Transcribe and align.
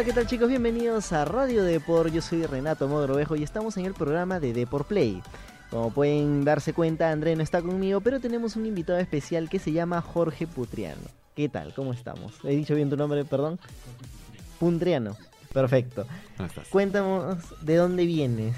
Hola, 0.00 0.06
¿qué 0.06 0.14
tal 0.14 0.26
chicos? 0.26 0.48
Bienvenidos 0.48 1.12
a 1.12 1.26
Radio 1.26 1.62
Depor. 1.62 2.10
Yo 2.10 2.22
soy 2.22 2.46
Renato 2.46 2.88
Mogrovejo 2.88 3.36
y 3.36 3.42
estamos 3.42 3.76
en 3.76 3.84
el 3.84 3.92
programa 3.92 4.40
de 4.40 4.54
Depor 4.54 4.86
Play. 4.86 5.22
Como 5.68 5.92
pueden 5.92 6.42
darse 6.42 6.72
cuenta, 6.72 7.10
André 7.10 7.36
no 7.36 7.42
está 7.42 7.60
conmigo, 7.60 8.00
pero 8.00 8.18
tenemos 8.18 8.56
un 8.56 8.64
invitado 8.64 8.98
especial 8.98 9.50
que 9.50 9.58
se 9.58 9.72
llama 9.72 10.00
Jorge 10.00 10.46
Putriano. 10.46 11.02
¿Qué 11.36 11.50
tal? 11.50 11.74
¿Cómo 11.74 11.92
estamos? 11.92 12.32
¿He 12.44 12.56
dicho 12.56 12.74
bien 12.74 12.88
tu 12.88 12.96
nombre, 12.96 13.26
perdón? 13.26 13.60
Puntriano. 14.58 15.18
Perfecto. 15.52 16.06
¿Cómo 16.38 16.46
estás? 16.46 16.68
Cuéntanos 16.68 17.36
de 17.60 17.76
dónde 17.76 18.06
vienes. 18.06 18.56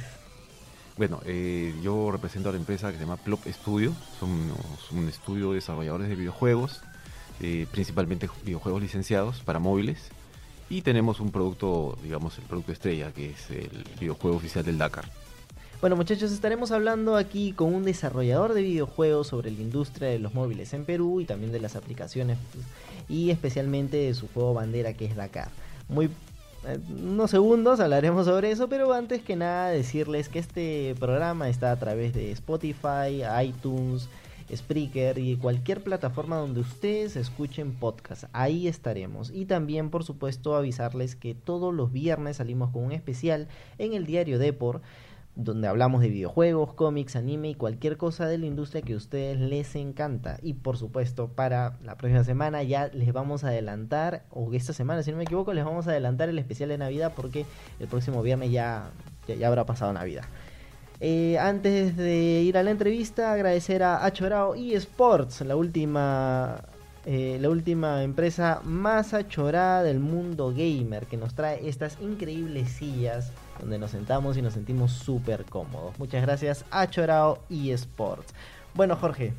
Bueno, 0.97 1.22
eh, 1.27 1.74
yo 1.83 2.12
represento 2.12 2.50
a 2.50 2.52
la 2.52 2.59
empresa 2.59 2.92
que 2.92 2.98
se 2.98 3.02
llama 3.02 3.16
Plop 3.16 3.45
Studio. 3.48 3.92
Somos 4.20 4.92
un 4.92 5.09
estudio 5.09 5.48
de 5.48 5.56
desarrolladores 5.56 6.09
de 6.09 6.14
videojuegos, 6.14 6.83
eh, 7.41 7.66
principalmente 7.72 8.30
videojuegos 8.45 8.80
licenciados 8.80 9.41
para 9.41 9.59
móviles. 9.59 10.12
Y 10.73 10.81
tenemos 10.81 11.21
un 11.21 11.31
producto, 11.31 11.99
digamos, 12.03 12.39
el 12.39 12.45
producto 12.45 12.73
estrella, 12.73 13.12
que 13.12 13.29
es 13.29 13.51
el 13.51 13.85
videojuego 14.01 14.39
oficial 14.39 14.65
del 14.65 14.79
Dakar. 14.79 15.05
Bueno 15.83 15.97
muchachos, 15.97 16.33
estaremos 16.33 16.73
hablando 16.73 17.17
aquí 17.17 17.53
con 17.53 17.75
un 17.75 17.85
desarrollador 17.85 18.55
de 18.55 18.62
videojuegos 18.62 19.27
sobre 19.27 19.51
la 19.51 19.61
industria 19.61 20.09
de 20.09 20.19
los 20.19 20.33
móviles 20.33 20.73
en 20.73 20.87
Perú 20.87 21.21
y 21.21 21.27
también 21.27 21.53
de 21.53 21.61
las 21.61 21.77
aplicaciones 21.77 22.39
y 23.07 23.29
especialmente 23.29 23.98
de 23.98 24.15
su 24.15 24.29
juego 24.29 24.55
bandera 24.55 24.95
que 24.95 25.05
es 25.05 25.15
Dakar. 25.15 25.51
Muy 25.91 26.07
eh, 26.67 26.79
unos 26.89 27.31
segundos 27.31 27.79
hablaremos 27.79 28.25
sobre 28.25 28.51
eso, 28.51 28.67
pero 28.69 28.95
antes 28.95 29.20
que 29.20 29.36
nada 29.36 29.69
decirles 29.69 30.31
que 30.31 30.39
este 30.39 30.95
programa 30.98 31.51
está 31.51 31.73
a 31.73 31.79
través 31.79 32.14
de 32.14 32.31
Spotify, 32.31 33.23
iTunes, 33.45 34.09
Spreaker 34.55 35.19
y 35.19 35.37
cualquier 35.37 35.83
plataforma 35.83 36.37
donde 36.37 36.61
ustedes 36.61 37.17
escuchen 37.17 37.73
podcast. 37.73 38.25
Ahí 38.33 38.69
estaremos. 38.69 39.31
Y 39.31 39.45
también, 39.45 39.91
por 39.91 40.05
supuesto, 40.05 40.57
avisarles 40.57 41.17
que 41.17 41.35
todos 41.35 41.75
los 41.75 41.93
viernes 41.93 42.39
salimos 42.39 42.70
con 42.70 42.85
un 42.85 42.93
especial 42.93 43.48
en 43.79 43.95
el 43.95 44.07
diario 44.07 44.39
Depor 44.39 44.83
donde 45.35 45.67
hablamos 45.67 46.03
de 46.03 46.09
videojuegos, 46.09 46.75
cómics, 46.75 47.17
anime 47.17 47.51
y 47.51 47.55
cualquier 47.55 47.97
cosa 47.97 48.27
de 48.27 48.37
la 48.39 48.47
industria 48.47 48.83
que 48.83 48.93
a 48.93 48.97
ustedes 48.97 49.41
les 49.41 49.75
encanta. 49.77 50.39
Y 50.43 50.55
por 50.55 50.77
supuesto, 50.77 51.29
para 51.29 51.79
la 51.83 51.97
próxima 51.97 52.25
semana 52.25 52.63
ya 52.63 52.89
les 52.89 53.13
vamos 53.13 53.45
a 53.45 53.48
adelantar, 53.48 54.25
o 54.31 54.53
esta 54.53 54.73
semana, 54.73 55.03
si 55.03 55.11
no 55.11 55.17
me 55.17 55.25
equivoco, 55.25 55.55
les 55.55 55.65
vamos 55.65 55.87
a 55.87 55.91
adelantar 55.91 56.29
el 56.29 56.39
especial 56.39 56.69
de 56.69 56.79
Navidad 56.79 57.13
porque 57.17 57.47
el 57.81 57.89
próximo 57.89 58.23
viernes 58.23 58.51
ya, 58.51 58.91
ya, 59.27 59.35
ya 59.35 59.48
habrá 59.48 59.65
pasado 59.65 59.93
Navidad. 59.93 60.25
Eh, 61.05 61.36
antes 61.36 61.97
de 61.97 62.42
ir 62.42 62.56
a 62.56 62.62
la 62.62 62.70
entrevista, 62.70 63.33
agradecer 63.33 63.83
a 63.83 64.05
Achorao 64.05 64.55
eSports, 64.55 65.41
la 65.41 65.56
última 65.56 66.62
eh, 67.06 67.39
la 67.41 67.50
última 67.50 68.05
empresa 68.05 68.61
más 68.62 69.12
achorada 69.12 69.83
del 69.83 69.98
mundo 69.98 70.55
gamer 70.56 71.06
que 71.06 71.17
nos 71.17 71.34
trae 71.34 71.69
estas 71.69 71.98
increíbles 72.00 72.69
sillas 72.69 73.33
donde 73.58 73.80
nos 73.80 73.91
sentamos 73.91 74.36
y 74.36 74.42
nos 74.42 74.53
sentimos 74.53 74.92
súper 74.92 75.45
cómodos. 75.45 75.98
Muchas 75.98 76.23
gracias 76.23 76.64
a 76.70 76.89
Chorao 76.89 77.41
eSports. 77.50 78.33
Bueno 78.75 78.95
Jorge, 78.95 79.33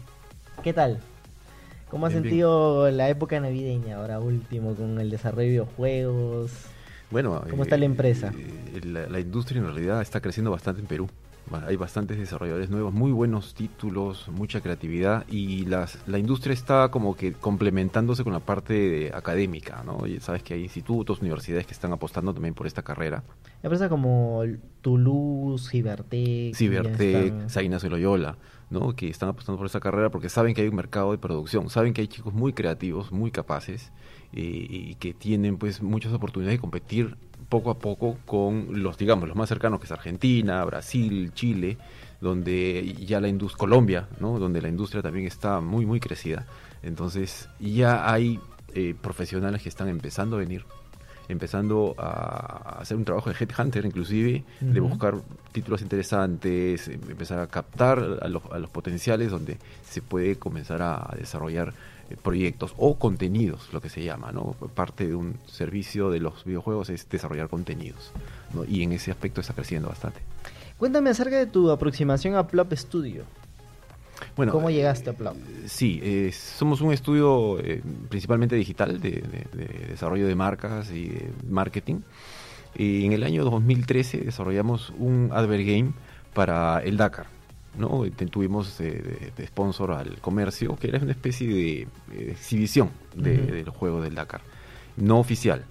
¿qué 0.64 0.74
tal? 0.74 1.00
¿Cómo 1.90 2.08
has 2.08 2.12
Bien, 2.12 2.24
sentido 2.24 2.92
la 2.92 3.08
época 3.08 3.40
navideña 3.40 3.96
ahora 4.00 4.20
último 4.20 4.76
con 4.76 5.00
el 5.00 5.10
desarrollo 5.10 5.44
de 5.44 5.50
videojuegos? 5.52 6.52
Bueno, 7.10 7.42
¿Cómo 7.50 7.64
está 7.64 7.78
la 7.78 7.86
empresa? 7.86 8.34
eh, 8.36 8.82
la, 8.84 9.08
la 9.08 9.20
industria 9.22 9.60
en 9.60 9.68
realidad 9.68 10.02
está 10.02 10.20
creciendo 10.20 10.52
bastante 10.52 10.82
en 10.82 10.88
Perú. 10.88 11.08
Hay 11.68 11.76
bastantes 11.76 12.18
desarrolladores 12.18 12.70
nuevos, 12.70 12.94
muy 12.94 13.12
buenos 13.12 13.54
títulos, 13.54 14.28
mucha 14.30 14.62
creatividad 14.62 15.26
y 15.28 15.66
las, 15.66 16.00
la 16.08 16.18
industria 16.18 16.54
está 16.54 16.90
como 16.90 17.16
que 17.16 17.34
complementándose 17.34 18.24
con 18.24 18.34
la 18.34 18.40
parte 18.40 18.74
de- 18.74 19.12
académica, 19.14 19.84
¿no? 19.86 20.08
Y 20.08 20.20
sabes 20.20 20.42
que 20.42 20.56
hay 20.56 20.64
institutos, 20.64 21.20
universidades 21.22 21.68
que 21.68 21.74
están 21.74 21.92
apostando 21.94 22.34
también 22.34 22.56
por 22.56 22.66
esta 22.66 22.82
carrera. 22.82 23.24
Empresas 23.62 23.90
como 23.90 24.42
Toulouse, 24.82 25.70
están- 27.28 27.50
San 27.50 27.66
Ignacio 27.66 27.88
de 27.90 27.96
Loyola, 27.98 28.38
¿no? 28.70 28.96
que 28.96 29.10
están 29.10 29.30
apostando 29.30 29.58
por 29.58 29.68
esa 29.68 29.80
carrera 29.80 30.10
porque 30.10 30.30
saben 30.30 30.56
que 30.56 30.62
hay 30.62 30.68
un 30.70 30.76
mercado 30.76 31.12
de 31.12 31.18
producción, 31.20 31.70
saben 31.70 31.94
que 31.94 32.02
hay 32.02 32.08
chicos 32.08 32.34
muy 32.34 32.54
creativos, 32.54 33.12
muy 33.12 33.30
capaces 33.32 33.92
y 34.34 34.96
que 34.96 35.14
tienen 35.14 35.58
pues 35.58 35.82
muchas 35.82 36.12
oportunidades 36.14 36.58
de 36.58 36.62
competir 36.62 37.18
poco 37.54 37.70
a 37.70 37.78
poco 37.78 38.18
con 38.26 38.82
los, 38.82 38.98
digamos, 38.98 39.28
los 39.28 39.38
más 39.38 39.48
cercanos 39.48 39.80
que 39.80 39.86
es 39.86 39.92
Argentina, 39.92 40.66
Brasil, 40.66 41.32
Chile, 41.36 41.78
donde 42.20 42.96
ya 43.06 43.22
la 43.22 43.28
industria, 43.28 43.60
Colombia, 43.60 44.08
¿no? 44.20 44.40
donde 44.40 44.60
la 44.60 44.70
industria 44.70 45.04
también 45.04 45.28
está 45.28 45.62
muy, 45.62 45.86
muy 45.86 46.00
crecida. 46.00 46.48
Entonces 46.82 47.50
ya 47.60 48.12
hay 48.12 48.40
eh, 48.74 48.96
profesionales 49.00 49.62
que 49.62 49.70
están 49.70 49.88
empezando 49.88 50.38
a 50.38 50.40
venir 50.40 50.66
empezando 51.30 51.96
a 51.98 52.80
hacer 52.80 52.98
un 52.98 53.06
trabajo 53.06 53.30
de 53.30 53.36
headhunter 53.40 53.86
inclusive, 53.86 54.44
de 54.60 54.80
buscar 54.80 55.16
títulos 55.52 55.82
interesantes, 55.82 56.88
em- 56.88 57.00
empezar 57.10 57.40
a 57.40 57.48
captar 57.48 58.20
a 58.22 58.28
los, 58.28 58.44
a 58.52 58.60
los 58.60 58.70
potenciales 58.70 59.32
donde 59.32 59.58
se 59.90 60.02
puede 60.02 60.36
comenzar 60.38 60.82
a 60.82 61.14
desarrollar 61.18 61.74
eh, 62.10 62.18
proyectos 62.22 62.74
o 62.78 63.00
contenidos, 63.00 63.70
lo 63.72 63.80
que 63.82 63.90
se 63.90 64.04
llama, 64.04 64.32
¿no? 64.32 64.52
Parte 64.76 65.08
de 65.08 65.16
un 65.16 65.38
servicio 65.48 66.10
de 66.12 66.20
los 66.20 66.44
videojuegos 66.44 66.90
es 66.90 67.08
desarrollar 67.10 67.48
contenidos, 67.50 68.12
¿no? 68.54 68.66
Y 68.66 68.84
en 68.84 68.92
ese 68.92 69.12
aspecto 69.12 69.42
está 69.42 69.54
creciendo 69.54 69.88
bastante. 69.90 70.20
Cuéntame 70.78 71.10
acerca 71.12 71.38
de 71.38 71.46
tu 71.46 71.72
aproximación 71.72 72.36
a 72.36 72.46
Plop 72.48 72.74
Studio. 72.74 73.24
Bueno, 74.36 74.52
¿Cómo 74.52 74.70
eh, 74.70 74.74
llegaste 74.74 75.10
a 75.10 75.14
Plop? 75.14 75.36
Sí, 75.66 76.00
eh, 76.04 76.32
somos 76.32 76.82
un 76.82 76.92
estudio 76.94 77.60
eh, 77.60 77.82
principalmente 78.10 78.56
digital 78.56 79.00
de, 79.00 79.12
de- 79.12 79.48
de 79.66 79.88
desarrollo 79.90 80.28
de 80.28 80.36
marcas 80.36 80.92
y 80.92 81.08
de 81.10 81.30
marketing. 81.50 81.98
Y 82.76 83.06
en 83.06 83.14
el 83.14 83.24
año 83.24 83.44
2013 83.44 84.20
desarrollamos 84.22 84.92
un 84.98 85.30
advert 85.32 85.66
game 85.66 85.92
para 86.34 86.80
el 86.80 86.98
Dakar. 86.98 87.28
¿no? 87.78 88.04
Tuvimos 88.32 88.80
eh, 88.82 89.32
de, 89.36 89.48
sponsor 89.48 89.92
al 89.92 90.18
comercio, 90.20 90.76
que 90.76 90.88
era 90.88 91.00
una 91.00 91.12
especie 91.12 91.48
de 91.48 91.82
eh, 91.82 91.88
exhibición 92.32 92.90
de, 93.16 93.34
Ujú. 93.36 93.52
del 93.52 93.70
juego 93.70 94.02
del 94.02 94.16
Dakar, 94.16 94.42
no 94.98 95.20
oficial. 95.20 95.64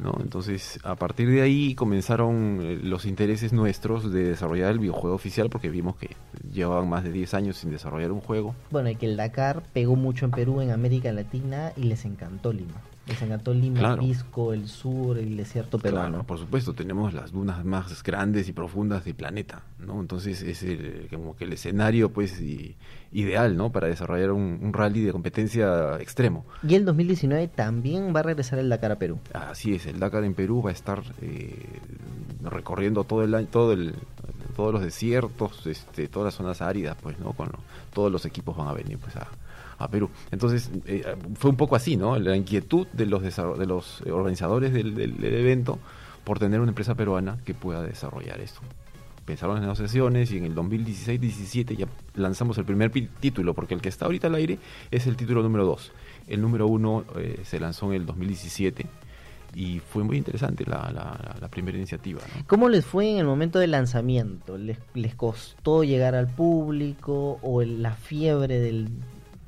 ¿No? 0.00 0.16
Entonces, 0.20 0.78
a 0.82 0.96
partir 0.96 1.30
de 1.30 1.42
ahí 1.42 1.74
comenzaron 1.74 2.60
eh, 2.62 2.78
los 2.82 3.04
intereses 3.04 3.52
nuestros 3.52 4.12
de 4.12 4.24
desarrollar 4.24 4.70
el 4.70 4.78
videojuego 4.78 5.14
oficial, 5.14 5.50
porque 5.50 5.68
vimos 5.68 5.96
que 5.96 6.16
llevaban 6.52 6.88
más 6.88 7.04
de 7.04 7.12
10 7.12 7.34
años 7.34 7.56
sin 7.56 7.70
desarrollar 7.70 8.12
un 8.12 8.20
juego. 8.20 8.54
Bueno, 8.70 8.90
y 8.90 8.96
que 8.96 9.06
el 9.06 9.16
Dakar 9.16 9.62
pegó 9.72 9.96
mucho 9.96 10.24
en 10.24 10.30
Perú, 10.30 10.60
en 10.60 10.70
América 10.70 11.12
Latina, 11.12 11.72
y 11.76 11.84
les 11.84 12.04
encantó 12.04 12.52
Lima. 12.52 12.80
Les 13.10 13.20
encantó 13.22 13.52
Lima, 13.52 13.78
Claro. 13.80 14.02
Pisco, 14.02 14.52
el 14.52 14.68
sur, 14.68 15.18
el 15.18 15.36
desierto 15.36 15.78
peruano. 15.78 16.08
Claro, 16.08 16.24
por 16.24 16.38
supuesto, 16.38 16.72
tenemos 16.72 17.12
las 17.12 17.32
dunas 17.32 17.64
más 17.64 18.02
grandes 18.02 18.48
y 18.48 18.52
profundas 18.52 19.04
del 19.04 19.14
planeta, 19.14 19.62
¿no? 19.78 20.00
Entonces 20.00 20.40
es 20.42 20.62
el, 20.62 21.08
como 21.10 21.36
que 21.36 21.44
el 21.44 21.52
escenario, 21.52 22.10
pues, 22.10 22.40
ideal, 23.12 23.56
¿no? 23.56 23.70
Para 23.70 23.88
desarrollar 23.88 24.30
un, 24.30 24.60
un 24.62 24.72
rally 24.72 25.00
de 25.02 25.12
competencia 25.12 25.96
extremo. 26.00 26.46
Y 26.66 26.74
el 26.76 26.84
2019 26.84 27.48
también 27.48 28.14
va 28.14 28.20
a 28.20 28.22
regresar 28.22 28.58
el 28.60 28.68
Dakar 28.68 28.92
a 28.92 28.96
Perú. 28.96 29.18
Así 29.32 29.74
es, 29.74 29.86
el 29.86 29.98
Dakar 29.98 30.24
en 30.24 30.34
Perú 30.34 30.62
va 30.62 30.70
a 30.70 30.72
estar 30.72 31.02
eh, 31.20 31.56
recorriendo 32.42 33.04
todo 33.04 33.24
el 33.24 33.34
año, 33.34 33.48
todo 33.50 33.72
el, 33.72 33.94
todos 34.56 34.72
los 34.72 34.82
desiertos, 34.82 35.66
este, 35.66 36.08
todas 36.08 36.26
las 36.26 36.34
zonas 36.34 36.62
áridas, 36.62 36.96
pues, 37.02 37.18
¿no? 37.18 37.32
Con 37.32 37.50
todos 37.92 38.10
los 38.12 38.24
equipos 38.24 38.56
van 38.56 38.68
a 38.68 38.72
venir, 38.72 38.98
pues, 38.98 39.16
a, 39.16 39.26
a 39.80 39.88
Perú. 39.88 40.10
Entonces, 40.30 40.70
eh, 40.86 41.02
fue 41.34 41.50
un 41.50 41.56
poco 41.56 41.74
así, 41.74 41.96
¿no? 41.96 42.18
La 42.18 42.36
inquietud 42.36 42.86
de 42.92 43.06
los, 43.06 43.22
de 43.22 43.66
los 43.66 44.02
eh, 44.04 44.12
organizadores 44.12 44.72
del, 44.72 44.98
evento 45.24 45.78
por 46.22 46.38
tener 46.38 46.60
una 46.60 46.70
empresa 46.70 46.94
peruana 46.94 47.38
que 47.44 47.54
pueda 47.54 47.82
desarrollar 47.82 48.40
esto. 48.40 48.60
Empezaron 49.20 49.56
las 49.56 49.62
negociaciones 49.62 50.30
y 50.32 50.38
en 50.38 50.44
el 50.44 50.54
2016-17 50.54 51.76
ya 51.76 51.86
lanzamos 52.14 52.58
el 52.58 52.64
primer 52.64 52.90
título, 52.90 53.54
porque 53.54 53.74
el 53.74 53.80
que 53.80 53.88
está 53.88 54.04
ahorita 54.04 54.26
al 54.26 54.34
aire 54.34 54.58
es 54.90 55.06
el 55.06 55.16
título 55.16 55.42
número 55.42 55.64
2. 55.64 55.92
El 56.28 56.42
número 56.42 56.66
1 56.66 57.04
se 57.44 57.60
lanzó 57.60 57.86
en 57.86 58.00
el 58.00 58.06
2017 58.06 58.86
y 59.54 59.80
fue 59.80 60.04
muy 60.04 60.16
interesante 60.16 60.64
la, 60.66 61.48
primera 61.50 61.76
iniciativa. 61.76 62.20
¿Cómo 62.46 62.68
les 62.68 62.84
fue 62.84 63.10
en 63.10 63.18
el 63.18 63.26
momento 63.26 63.58
del 63.58 63.72
lanzamiento? 63.72 64.58
¿Les, 64.58 64.78
les 64.94 65.14
costó 65.14 65.84
llegar 65.84 66.14
al 66.14 66.28
público 66.28 67.38
o 67.42 67.62
la 67.62 67.92
fiebre 67.94 68.60
del- 68.60 68.88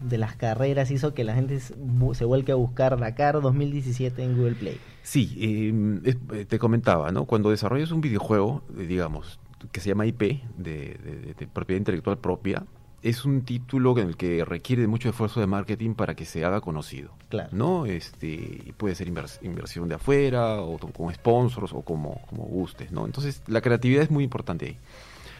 de 0.02 0.18
las 0.18 0.36
carreras 0.36 0.90
hizo 0.90 1.14
que 1.14 1.24
la 1.24 1.34
gente 1.34 1.58
se 1.60 2.24
vuelque 2.24 2.52
a 2.52 2.56
buscar 2.56 2.98
Dakar 2.98 3.40
2017 3.40 4.22
en 4.22 4.36
Google 4.36 4.54
Play? 4.54 4.78
Sí, 5.02 5.34
eh, 5.38 6.00
es- 6.10 6.16
eh, 6.32 6.44
te 6.44 6.58
comentaba, 6.58 7.10
¿no? 7.12 7.24
Cuando 7.24 7.50
desarrollas 7.50 7.90
un 7.90 8.00
videojuego, 8.00 8.62
eh, 8.78 8.86
digamos, 8.86 9.38
que 9.70 9.80
se 9.80 9.88
llama 9.90 10.06
IP, 10.06 10.42
de, 10.56 10.98
de- 11.02 11.18
de- 11.26 11.34
de 11.34 11.46
propiedad 11.46 11.78
intelectual 11.78 12.18
propia, 12.18 12.64
es 13.02 13.24
un 13.24 13.42
título 13.42 13.98
en 13.98 14.06
el 14.08 14.16
que 14.16 14.44
requiere 14.44 14.86
mucho 14.86 15.08
esfuerzo 15.08 15.40
de 15.40 15.48
marketing 15.48 15.94
para 15.94 16.14
que 16.14 16.24
se 16.24 16.44
haga 16.44 16.60
conocido. 16.60 17.10
Claro. 17.30 17.48
¿no? 17.52 17.86
Este, 17.86 18.74
puede 18.76 18.94
ser 18.94 19.08
invers- 19.12 19.38
inversión 19.42 19.88
de 19.88 19.96
afuera, 19.96 20.60
o 20.60 20.78
con 20.78 21.12
sponsors, 21.12 21.72
o 21.72 21.82
como, 21.82 22.20
como 22.28 22.44
gustes, 22.44 22.92
¿no? 22.92 23.04
Entonces, 23.06 23.42
la 23.48 23.60
creatividad 23.60 24.02
es 24.04 24.10
muy 24.10 24.22
importante 24.22 24.66
ahí. 24.66 24.76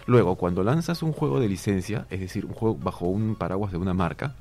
Luego, 0.06 0.34
cuando 0.34 0.64
lanzas 0.64 1.04
un 1.04 1.12
juego 1.12 1.38
de 1.38 1.48
licencia, 1.48 2.06
es 2.10 2.18
decir, 2.18 2.44
un 2.46 2.52
juego 2.54 2.76
bajo 2.76 3.06
un 3.06 3.36
paraguas 3.36 3.70
de 3.70 3.78
una 3.78 3.94
marca, 3.94 4.34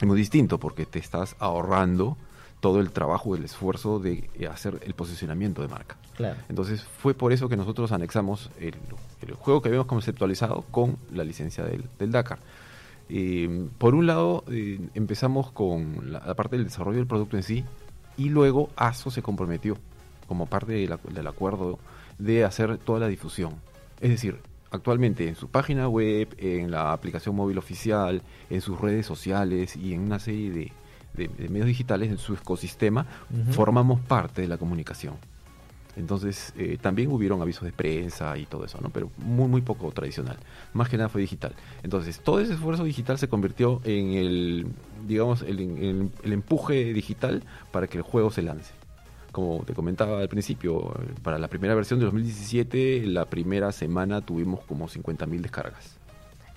es 0.00 0.06
muy 0.06 0.16
distinto 0.16 0.58
porque 0.58 0.86
te 0.86 0.98
estás 0.98 1.36
ahorrando 1.38 2.16
todo 2.60 2.80
el 2.80 2.90
trabajo, 2.90 3.34
el 3.34 3.44
esfuerzo 3.44 3.98
de 3.98 4.28
hacer 4.50 4.80
el 4.84 4.92
posicionamiento 4.94 5.62
de 5.62 5.68
marca. 5.68 5.96
Claro. 6.16 6.36
Entonces 6.48 6.82
fue 6.82 7.14
por 7.14 7.32
eso 7.32 7.48
que 7.48 7.56
nosotros 7.56 7.90
anexamos 7.92 8.50
el, 8.60 8.74
el 9.22 9.34
juego 9.34 9.62
que 9.62 9.68
habíamos 9.68 9.86
conceptualizado 9.86 10.62
con 10.70 10.98
la 11.12 11.24
licencia 11.24 11.64
del, 11.64 11.84
del 11.98 12.12
Dakar. 12.12 12.38
Eh, 13.08 13.68
por 13.78 13.94
un 13.94 14.06
lado, 14.06 14.44
eh, 14.50 14.78
empezamos 14.94 15.50
con 15.52 16.12
la, 16.12 16.20
la 16.24 16.34
parte 16.34 16.56
del 16.56 16.64
desarrollo 16.66 16.98
del 16.98 17.06
producto 17.06 17.36
en 17.36 17.42
sí 17.42 17.64
y 18.16 18.28
luego 18.28 18.68
ASO 18.76 19.10
se 19.10 19.22
comprometió 19.22 19.76
como 20.28 20.46
parte 20.46 20.72
de 20.72 20.86
la- 20.86 20.98
del 21.12 21.26
acuerdo 21.26 21.78
de 22.18 22.44
hacer 22.44 22.76
toda 22.78 23.00
la 23.00 23.08
difusión. 23.08 23.54
Es 24.00 24.10
decir, 24.10 24.38
actualmente 24.70 25.26
en 25.28 25.34
su 25.36 25.48
página 25.48 25.88
web, 25.88 26.34
en 26.38 26.70
la 26.70 26.92
aplicación 26.92 27.34
móvil 27.36 27.58
oficial, 27.58 28.22
en 28.50 28.60
sus 28.60 28.80
redes 28.80 29.06
sociales 29.06 29.76
y 29.76 29.94
en 29.94 30.00
una 30.00 30.18
serie 30.18 30.50
de, 30.50 30.72
de- 31.14 31.28
de 31.28 31.48
medios 31.48 31.66
digitales, 31.66 32.10
en 32.10 32.18
su 32.18 32.34
ecosistema, 32.34 33.06
formamos 33.52 34.00
parte 34.00 34.42
de 34.42 34.48
la 34.48 34.58
comunicación. 34.58 35.14
Entonces, 35.96 36.52
eh, 36.56 36.78
también 36.80 37.10
hubieron 37.10 37.42
avisos 37.42 37.64
de 37.64 37.72
prensa 37.72 38.38
y 38.38 38.46
todo 38.46 38.64
eso, 38.64 38.78
¿no? 38.80 38.90
Pero 38.90 39.10
muy, 39.18 39.48
muy 39.48 39.60
poco 39.60 39.90
tradicional. 39.90 40.36
Más 40.72 40.88
que 40.88 40.96
nada 40.96 41.08
fue 41.08 41.20
digital. 41.20 41.52
Entonces, 41.82 42.20
todo 42.20 42.38
ese 42.40 42.52
esfuerzo 42.54 42.84
digital 42.84 43.18
se 43.18 43.28
convirtió 43.28 43.80
en 43.84 44.12
el, 44.12 44.66
digamos, 45.08 45.42
el, 45.42 45.58
el- 45.58 46.10
el 46.22 46.32
empuje 46.32 46.92
digital 46.94 47.42
para 47.72 47.88
que 47.88 47.98
el 47.98 48.02
juego 48.02 48.30
se 48.30 48.42
lance. 48.42 48.72
Como 49.32 49.62
te 49.64 49.74
comentaba 49.74 50.20
al 50.20 50.28
principio, 50.28 50.94
para 51.22 51.38
la 51.38 51.48
primera 51.48 51.74
versión 51.74 52.00
de 52.00 52.06
2017, 52.06 53.06
la 53.06 53.26
primera 53.26 53.70
semana 53.72 54.20
tuvimos 54.20 54.60
como 54.64 54.88
50.000 54.88 55.40
descargas. 55.40 55.96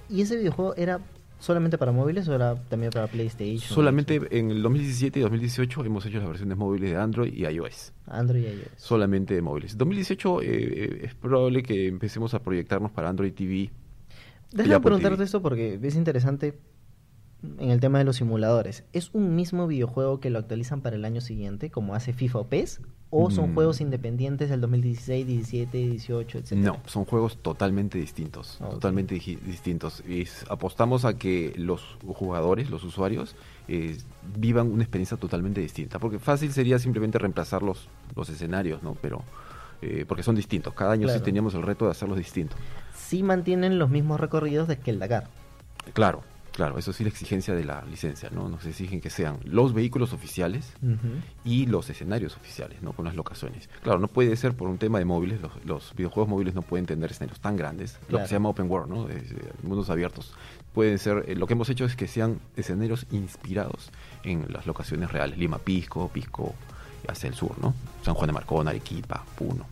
¿Y 0.10 0.22
ese 0.22 0.38
videojuego 0.38 0.75
era 0.75 1.00
solamente 1.40 1.78
para 1.78 1.92
móviles 1.92 2.28
o 2.28 2.34
era 2.34 2.56
también 2.56 2.92
para 2.92 3.08
PlayStation? 3.08 3.60
Solamente 3.74 4.22
en 4.31 4.52
el 4.52 4.62
2017 4.64 5.20
y 5.20 5.22
2018 5.22 5.86
hemos 5.86 6.06
hecho 6.06 6.20
las 6.20 6.28
versiones 6.28 6.58
móviles 6.58 6.92
de 6.92 6.98
Android 6.98 7.34
y 7.34 7.46
iOS. 7.46 7.94
Android 8.08 8.44
y 8.44 8.48
iOS. 8.48 8.68
solamente 8.78 9.34
de 9.34 9.42
móviles. 9.42 9.78
2018 9.78 10.42
eh, 10.42 10.46
eh, 10.48 11.00
es 11.04 11.16
probable 11.16 11.64
que 11.64 11.88
empecemos 11.88 12.34
a 12.34 12.40
proyectarnos 12.42 12.92
para 12.92 13.10
Android 13.10 13.34
TV. 13.34 13.70
Déjame 14.52 14.80
preguntarte 14.81 15.18
TV. 15.18 15.25
esto 15.25 15.42
porque 15.42 15.80
es 15.81 15.96
interesante 15.96 16.58
en 17.60 17.69
el 17.72 17.80
tema 17.80 17.98
de 18.00 18.04
los 18.06 18.16
simuladores. 18.18 18.84
¿Es 18.94 19.10
un 19.13 19.36
mismo 19.36 19.68
videojuego 19.68 20.19
que 20.19 20.30
lo 20.30 20.40
actualizan 20.40 20.81
para 20.81 20.95
el 20.95 21.06
año 21.06 21.22
siguiente, 21.22 21.69
como 21.69 21.94
hace 21.95 22.13
FIFA 22.13 22.40
o 22.40 22.48
PES? 22.48 22.81
¿O 23.16 23.30
son 23.30 23.51
Mm. 23.51 23.54
juegos 23.54 23.80
independientes 23.81 24.50
del 24.50 24.60
2016, 24.62 25.28
17, 25.28 25.78
18, 25.78 26.40
etcétera? 26.40 26.72
No, 26.72 26.80
son 26.88 27.06
juegos 27.06 27.38
totalmente 27.38 28.00
distintos, 28.00 28.57
totalmente 28.57 29.13
distintos. 29.16 30.01
Es- 30.07 30.45
apostamos 30.50 31.06
a 31.06 31.16
que 31.16 31.54
los 31.56 31.98
jugadores, 32.07 32.72
los 32.72 32.84
usuarios, 32.84 33.36
eh, 33.68 33.98
vivan 34.36 34.72
una 34.72 34.81
experiencia 34.84 35.18
totalmente 35.18 35.62
distinta. 35.62 36.00
Porque 36.00 36.18
fácil 36.18 36.51
sería 36.54 36.80
simplemente 36.80 37.19
reemplazar 37.19 37.62
los, 37.62 37.88
los 38.16 38.30
escenarios, 38.30 38.81
¿no? 38.81 38.96
Pero 39.01 39.22
eh, 39.86 40.06
porque 40.07 40.24
son 40.24 40.36
distintos. 40.36 40.74
Cada 40.74 40.94
año 40.94 41.04
Claro. 41.07 41.19
sí 41.19 41.25
teníamos 41.25 41.54
el 41.56 41.62
reto 41.62 41.84
de 41.86 41.92
hacerlos 41.92 42.18
distintos. 42.18 42.57
Sí 42.96 43.22
mantienen 43.22 43.78
los 43.80 43.89
mismos 43.89 44.18
recorridos 44.19 44.68
de 44.69 44.78
que 44.80 44.92
el 44.92 44.98
Dakar. 45.00 45.28
Claro, 45.92 46.24
claro, 46.54 46.78
eso 46.78 46.94
sí 46.94 47.04
la 47.04 47.10
exigencia 47.10 47.54
de 47.54 47.66
la 47.66 47.84
licencia, 47.84 48.30
¿no? 48.32 48.48
Nos 48.48 48.66
exigen 48.66 49.02
que 49.02 49.10
sean 49.10 49.40
los 49.44 49.74
vehículos 49.74 50.14
oficiales, 50.14 50.74
y 51.44 51.66
los 51.66 51.90
escenarios 51.90 52.38
oficiales, 52.38 52.82
¿no? 52.82 52.94
Con 52.94 53.06
las 53.06 53.16
locaciones. 53.16 53.70
Claro, 53.82 54.00
no 54.00 54.08
puede 54.08 54.36
ser 54.36 54.56
por 54.56 54.70
un 54.70 54.78
tema 54.78 55.00
de 55.00 55.06
móviles, 55.06 55.42
los, 55.42 55.52
los 55.66 55.94
videojuegos 55.96 56.30
móviles 56.30 56.54
no 56.54 56.62
pueden 56.62 56.86
tener 56.86 57.12
escenarios 57.12 57.40
tan 57.40 57.58
grandes, 57.58 58.00
lo 58.10 58.20
que 58.20 58.28
se 58.28 58.36
llama 58.36 58.50
open 58.50 58.70
world, 58.70 58.90
¿no? 58.90 59.10
Es, 59.10 59.32
eh, 59.32 59.52
mundos 59.64 59.90
abiertos. 59.90 60.34
Pueden 60.74 60.98
ser, 61.00 61.26
eh, 61.28 61.36
lo 61.36 61.48
que 61.48 61.54
hemos 61.54 61.70
hecho 61.70 61.86
es 61.86 61.96
que 61.96 62.08
sean 62.08 62.40
escenarios 62.56 63.06
inspirados 63.12 63.92
en 64.24 64.46
las 64.50 64.66
locaciones 64.66 65.12
reales, 65.12 65.38
Lima 65.38 65.58
Pisco, 65.58 66.08
Pisco 66.10 66.54
hacia 67.08 67.28
el 67.28 67.34
sur, 67.34 67.58
¿no? 67.60 67.74
San 68.04 68.14
Juan 68.14 68.28
de 68.28 68.34
Marcón, 68.34 68.68
Arequipa, 68.68 69.26
Puno. 69.38 69.66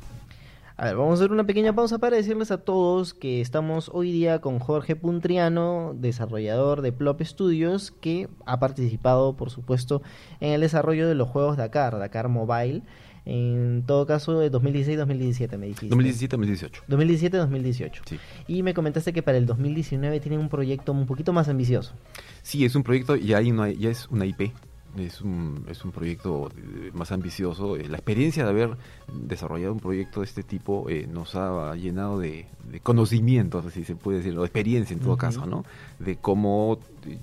A 0.82 0.86
ver, 0.86 0.96
vamos 0.96 1.12
a 1.12 1.24
hacer 1.26 1.32
una 1.32 1.46
pequeña 1.46 1.76
pausa 1.76 2.00
para 2.00 2.18
decirles 2.18 2.50
a 2.50 2.58
todos 2.58 3.14
que 3.14 3.40
estamos 3.40 3.92
hoy 3.94 4.12
día 4.12 4.42
con 4.42 4.58
Jorge 4.58 4.96
Puntriano, 4.96 5.96
desarrollador 5.96 6.82
de 6.82 6.92
Plop 6.92 7.22
Studios, 7.22 7.92
que 7.92 8.28
ha 8.48 8.60
participado, 8.60 9.38
por 9.38 9.52
supuesto, 9.52 10.02
en 10.40 10.54
el 10.54 10.62
desarrollo 10.62 11.08
de 11.08 11.14
los 11.14 11.30
juegos 11.30 11.56
Dakar, 11.56 12.00
Dakar 12.00 12.30
Mobile, 12.30 12.82
en 13.26 13.84
todo 13.86 14.08
caso 14.08 14.40
de 14.40 14.52
2016-2017, 14.52 15.58
me 15.60 15.68
dijiste. 15.68 15.96
2017-2018. 15.96 16.72
2017-2018. 16.90 18.02
Sí. 18.04 18.20
Y 18.48 18.64
me 18.64 18.74
comentaste 18.74 19.14
que 19.14 19.22
para 19.22 19.38
el 19.38 19.46
2019 19.46 20.20
tienen 20.20 20.40
un 20.40 20.50
proyecto 20.50 20.94
un 20.94 21.06
poquito 21.06 21.32
más 21.32 21.48
ambicioso. 21.48 21.94
Sí, 22.42 22.66
es 22.66 22.74
un 22.74 22.82
proyecto, 22.82 23.16
ya, 23.18 23.38
hay 23.38 23.52
una, 23.52 23.70
ya 23.70 23.92
es 23.92 24.08
una 24.08 24.26
IP, 24.26 24.52
es 24.98 25.22
un, 25.22 25.66
es 25.70 25.84
un 25.86 25.92
proyecto 25.92 26.50
eh, 26.56 26.92
más 26.94 27.12
ambicioso. 27.12 27.78
Eh, 27.78 27.88
La 27.88 27.98
experiencia 27.98 28.44
de 28.44 28.50
haber 28.50 28.78
desarrollado 29.14 29.74
un 29.74 29.80
proyecto 29.80 30.22
de 30.22 30.26
este 30.26 30.44
tipo 30.44 30.90
eh, 30.90 31.08
nos 31.12 31.36
ha 31.36 31.76
llenado 31.76 32.20
de, 32.20 32.46
de 32.70 32.80
conocimientos, 32.80 33.72
si 33.74 33.84
se 33.84 33.96
puede 33.96 34.20
decir, 34.20 34.38
o 34.38 34.42
de 34.42 34.48
experiencia 34.48 34.94
en 34.94 35.00
todo 35.00 35.18
caso, 35.18 35.46
¿no? 35.46 35.64
De 36.00 36.18
cómo 36.18 36.80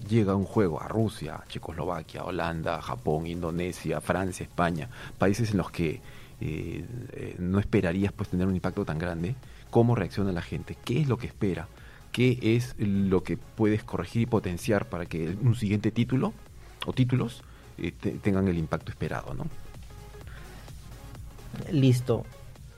llega 0.08 0.34
un 0.34 0.44
juego 0.44 0.80
a 0.80 0.88
Rusia, 0.88 1.42
Checoslovaquia, 1.48 2.24
Holanda, 2.24 2.80
Japón, 2.82 3.26
Indonesia, 3.26 4.00
Francia, 4.00 4.44
España, 4.44 4.88
países 5.18 5.50
en 5.52 5.58
los 5.58 5.70
que 5.70 6.00
eh, 6.40 6.84
eh, 7.12 7.36
no 7.38 7.58
esperarías 7.58 8.12
pues 8.12 8.28
tener 8.28 8.46
un 8.46 8.54
impacto 8.54 8.84
tan 8.84 8.98
grande. 8.98 9.34
¿Cómo 9.70 9.94
reacciona 9.94 10.32
la 10.32 10.42
gente? 10.42 10.76
¿Qué 10.84 11.00
es 11.00 11.08
lo 11.08 11.18
que 11.18 11.26
espera? 11.26 11.68
¿Qué 12.12 12.38
es 12.40 12.74
lo 12.78 13.22
que 13.22 13.36
puedes 13.36 13.84
corregir 13.84 14.22
y 14.22 14.26
potenciar 14.26 14.88
para 14.88 15.04
que 15.06 15.36
un 15.42 15.54
siguiente 15.54 15.90
título 15.90 16.32
o 16.86 16.92
títulos 16.92 17.42
eh, 17.78 17.92
te- 17.92 18.12
tengan 18.12 18.48
el 18.48 18.58
impacto 18.58 18.90
esperado, 18.90 19.34
¿no? 19.34 19.46
Listo. 21.70 22.24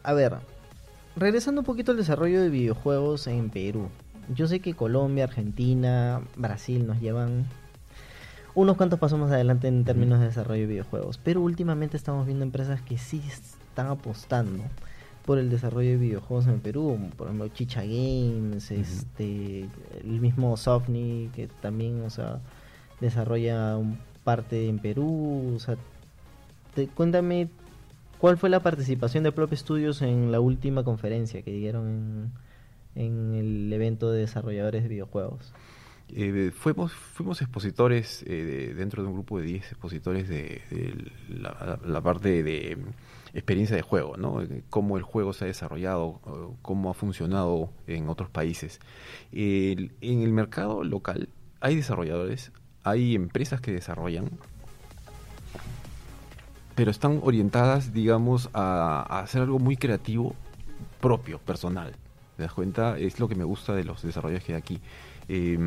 A 0.02 0.12
ver, 0.12 0.36
regresando 1.16 1.60
un 1.60 1.64
poquito 1.64 1.92
al 1.92 1.98
desarrollo 1.98 2.40
de 2.40 2.48
videojuegos 2.48 3.26
en 3.26 3.50
Perú. 3.50 3.88
Yo 4.34 4.46
sé 4.46 4.60
que 4.60 4.74
Colombia, 4.74 5.24
Argentina, 5.24 6.20
Brasil 6.36 6.86
nos 6.86 7.00
llevan 7.00 7.46
unos 8.54 8.76
cuantos 8.76 8.98
pasos 8.98 9.18
más 9.18 9.30
adelante 9.30 9.68
en 9.68 9.84
términos 9.84 10.20
de 10.20 10.26
desarrollo 10.26 10.62
de 10.62 10.66
videojuegos. 10.66 11.18
Pero 11.22 11.40
últimamente 11.40 11.96
estamos 11.96 12.26
viendo 12.26 12.44
empresas 12.44 12.80
que 12.80 12.96
sí 12.96 13.22
están 13.26 13.88
apostando 13.88 14.62
por 15.26 15.38
el 15.38 15.50
desarrollo 15.50 15.90
de 15.90 15.96
videojuegos 15.96 16.46
en 16.46 16.60
Perú. 16.60 17.10
Por 17.16 17.26
ejemplo, 17.26 17.48
Chicha 17.48 17.82
Games, 17.82 18.70
este, 18.70 19.68
el 20.02 20.20
mismo 20.20 20.56
Softny, 20.56 21.30
que 21.34 21.48
también, 21.60 22.02
o 22.02 22.10
sea, 22.10 22.40
desarrolla 23.00 23.76
un 23.76 23.98
parte 24.34 24.68
en 24.68 24.78
Perú. 24.78 25.52
O 25.56 25.58
sea, 25.58 25.76
te- 26.74 26.86
cuéntame 26.88 27.48
cuál 28.18 28.36
fue 28.38 28.48
la 28.50 28.60
participación 28.60 29.24
de 29.24 29.32
Plop 29.32 29.52
Studios 29.54 30.02
en 30.02 30.30
la 30.30 30.40
última 30.40 30.84
conferencia 30.84 31.42
que 31.42 31.52
dieron 31.52 32.30
en, 32.94 33.02
en 33.02 33.34
el 33.34 33.72
evento 33.72 34.10
de 34.12 34.20
desarrolladores 34.20 34.82
de 34.84 34.88
videojuegos. 34.88 35.52
Eh, 36.12 36.50
fuimos, 36.52 36.92
fuimos 36.92 37.40
expositores 37.40 38.24
eh, 38.26 38.44
de- 38.44 38.74
dentro 38.74 39.02
de 39.02 39.08
un 39.08 39.14
grupo 39.14 39.38
de 39.38 39.44
10 39.46 39.64
expositores 39.72 40.28
de, 40.28 40.60
la, 41.28 42.00
parte 42.02 42.42
de 42.42 42.76
mm, 42.76 43.36
experiencia 43.36 43.76
de 43.76 43.82
juego, 43.82 44.16
¿no? 44.16 44.40
De 44.40 44.62
Cómo 44.70 44.96
el 44.96 45.04
juego 45.04 45.32
se 45.32 45.44
ha 45.44 45.46
desarrollado, 45.46 46.20
eh, 46.26 46.30
cómo 46.62 46.90
ha 46.90 46.94
funcionado 46.94 47.70
en 47.86 48.08
otros 48.08 48.28
países. 48.28 48.80
En 49.32 49.90
el 50.00 50.32
mercado 50.32 50.82
local 50.82 51.28
hay 51.60 51.76
desarrolladores, 51.76 52.50
hay 52.84 53.14
empresas 53.14 53.60
que 53.60 53.72
desarrollan, 53.72 54.28
pero 56.74 56.90
están 56.90 57.20
orientadas, 57.22 57.92
digamos, 57.92 58.48
a, 58.54 59.04
a 59.08 59.20
hacer 59.20 59.42
algo 59.42 59.58
muy 59.58 59.76
creativo, 59.76 60.34
propio, 61.00 61.38
personal. 61.38 61.92
¿Te 62.36 62.44
das 62.44 62.52
cuenta? 62.52 62.98
Es 62.98 63.20
lo 63.20 63.28
que 63.28 63.34
me 63.34 63.44
gusta 63.44 63.74
de 63.74 63.84
los 63.84 64.02
desarrollos 64.02 64.42
que 64.42 64.54
hay 64.54 64.58
aquí. 64.58 64.80
Eh, 65.28 65.58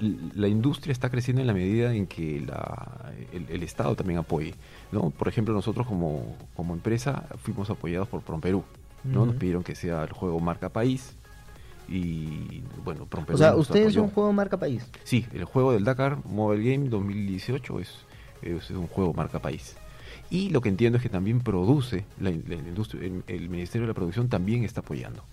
l- 0.00 0.16
la 0.34 0.48
industria 0.48 0.92
está 0.92 1.10
creciendo 1.10 1.42
en 1.42 1.46
la 1.46 1.52
medida 1.52 1.92
en 1.94 2.06
que 2.06 2.40
la- 2.40 3.12
el, 3.32 3.46
el 3.50 3.62
Estado 3.62 3.94
también 3.94 4.18
apoye. 4.18 4.54
¿no? 4.90 5.10
Por 5.10 5.28
ejemplo, 5.28 5.52
nosotros 5.52 5.86
como, 5.86 6.34
como 6.56 6.72
empresa 6.72 7.24
fuimos 7.42 7.68
apoyados 7.68 8.08
por 8.08 8.22
PromPerú. 8.22 8.64
¿no? 9.04 9.26
Nos 9.26 9.34
pidieron 9.36 9.62
que 9.62 9.74
sea 9.74 10.02
el 10.04 10.12
juego 10.12 10.40
marca 10.40 10.70
país. 10.70 11.12
Y 11.88 12.62
bueno, 12.84 13.06
PromPerú 13.06 13.36
O 13.36 13.38
sea, 13.38 13.56
ustedes 13.56 13.86
apoyó. 13.86 14.02
un 14.02 14.10
juego 14.10 14.32
marca 14.32 14.58
país. 14.58 14.86
Sí, 15.04 15.26
el 15.32 15.44
juego 15.44 15.72
del 15.72 15.84
Dakar 15.84 16.24
Mobile 16.26 16.72
Game 16.72 16.88
2018 16.88 17.80
es, 17.80 17.94
es 18.42 18.70
un 18.70 18.86
juego 18.86 19.14
marca 19.14 19.38
país. 19.38 19.76
Y 20.30 20.50
lo 20.50 20.60
que 20.60 20.68
entiendo 20.68 20.98
es 20.98 21.02
que 21.02 21.08
también 21.08 21.40
produce, 21.40 22.04
la, 22.20 22.30
la 22.30 22.54
industria, 22.56 23.06
el, 23.06 23.24
el 23.26 23.48
Ministerio 23.48 23.86
de 23.86 23.92
la 23.92 23.94
Producción 23.94 24.28
también 24.28 24.64
está 24.64 24.80
apoyando. 24.80 25.24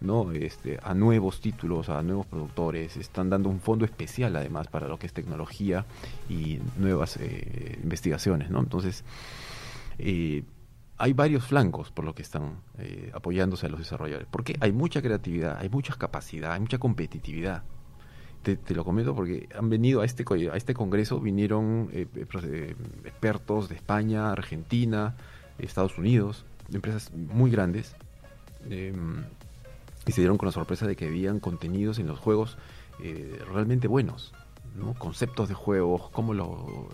¿no? 0.00 0.32
Este, 0.32 0.78
a 0.82 0.94
nuevos 0.94 1.40
títulos, 1.40 1.88
a 1.88 2.02
nuevos 2.02 2.26
productores, 2.26 2.96
están 2.96 3.30
dando 3.30 3.48
un 3.48 3.60
fondo 3.60 3.84
especial 3.84 4.36
además 4.36 4.68
para 4.68 4.86
lo 4.86 4.98
que 4.98 5.06
es 5.06 5.12
tecnología 5.12 5.86
y 6.28 6.58
nuevas 6.78 7.16
eh, 7.20 7.78
investigaciones, 7.82 8.50
¿no? 8.50 8.60
Entonces, 8.60 9.04
eh, 9.98 10.42
hay 10.96 11.12
varios 11.12 11.44
flancos 11.44 11.90
por 11.90 12.04
lo 12.04 12.14
que 12.14 12.22
están 12.22 12.60
eh, 12.78 13.10
apoyándose 13.12 13.66
a 13.66 13.68
los 13.68 13.80
desarrolladores, 13.80 14.28
porque 14.30 14.56
hay 14.60 14.72
mucha 14.72 15.02
creatividad, 15.02 15.58
hay 15.58 15.68
mucha 15.68 15.94
capacidad, 15.94 16.52
hay 16.52 16.60
mucha 16.60 16.78
competitividad. 16.78 17.64
te, 18.42 18.58
lo 18.74 18.84
comento 18.84 19.14
porque 19.14 19.48
han 19.56 19.70
venido 19.70 20.02
a 20.02 20.04
este, 20.04 20.24
a 20.52 20.56
este 20.56 20.74
congreso, 20.74 21.18
vinieron 21.18 21.88
eh, 21.92 22.06
eh, 22.14 22.26
eh, 22.42 22.76
expertos 23.04 23.68
de 23.68 23.74
España, 23.74 24.30
Argentina, 24.30 25.16
Estados 25.58 25.98
Unidos, 25.98 26.44
empresas 26.72 27.12
muy 27.12 27.50
grandes, 27.50 27.96
eh, 28.70 28.94
y 30.06 30.12
se 30.12 30.20
dieron 30.20 30.36
con 30.36 30.46
la 30.46 30.52
sorpresa 30.52 30.86
de 30.86 30.96
que 30.96 31.06
habían 31.06 31.40
contenidos 31.40 31.98
en 31.98 32.06
los 32.06 32.18
juegos 32.18 32.58
realmente 33.52 33.88
buenos, 33.88 34.32
¿no? 34.76 34.94
conceptos 34.94 35.48
de 35.48 35.54
juegos, 35.54 36.10
cómo, 36.10 36.32
lo, 36.32 36.88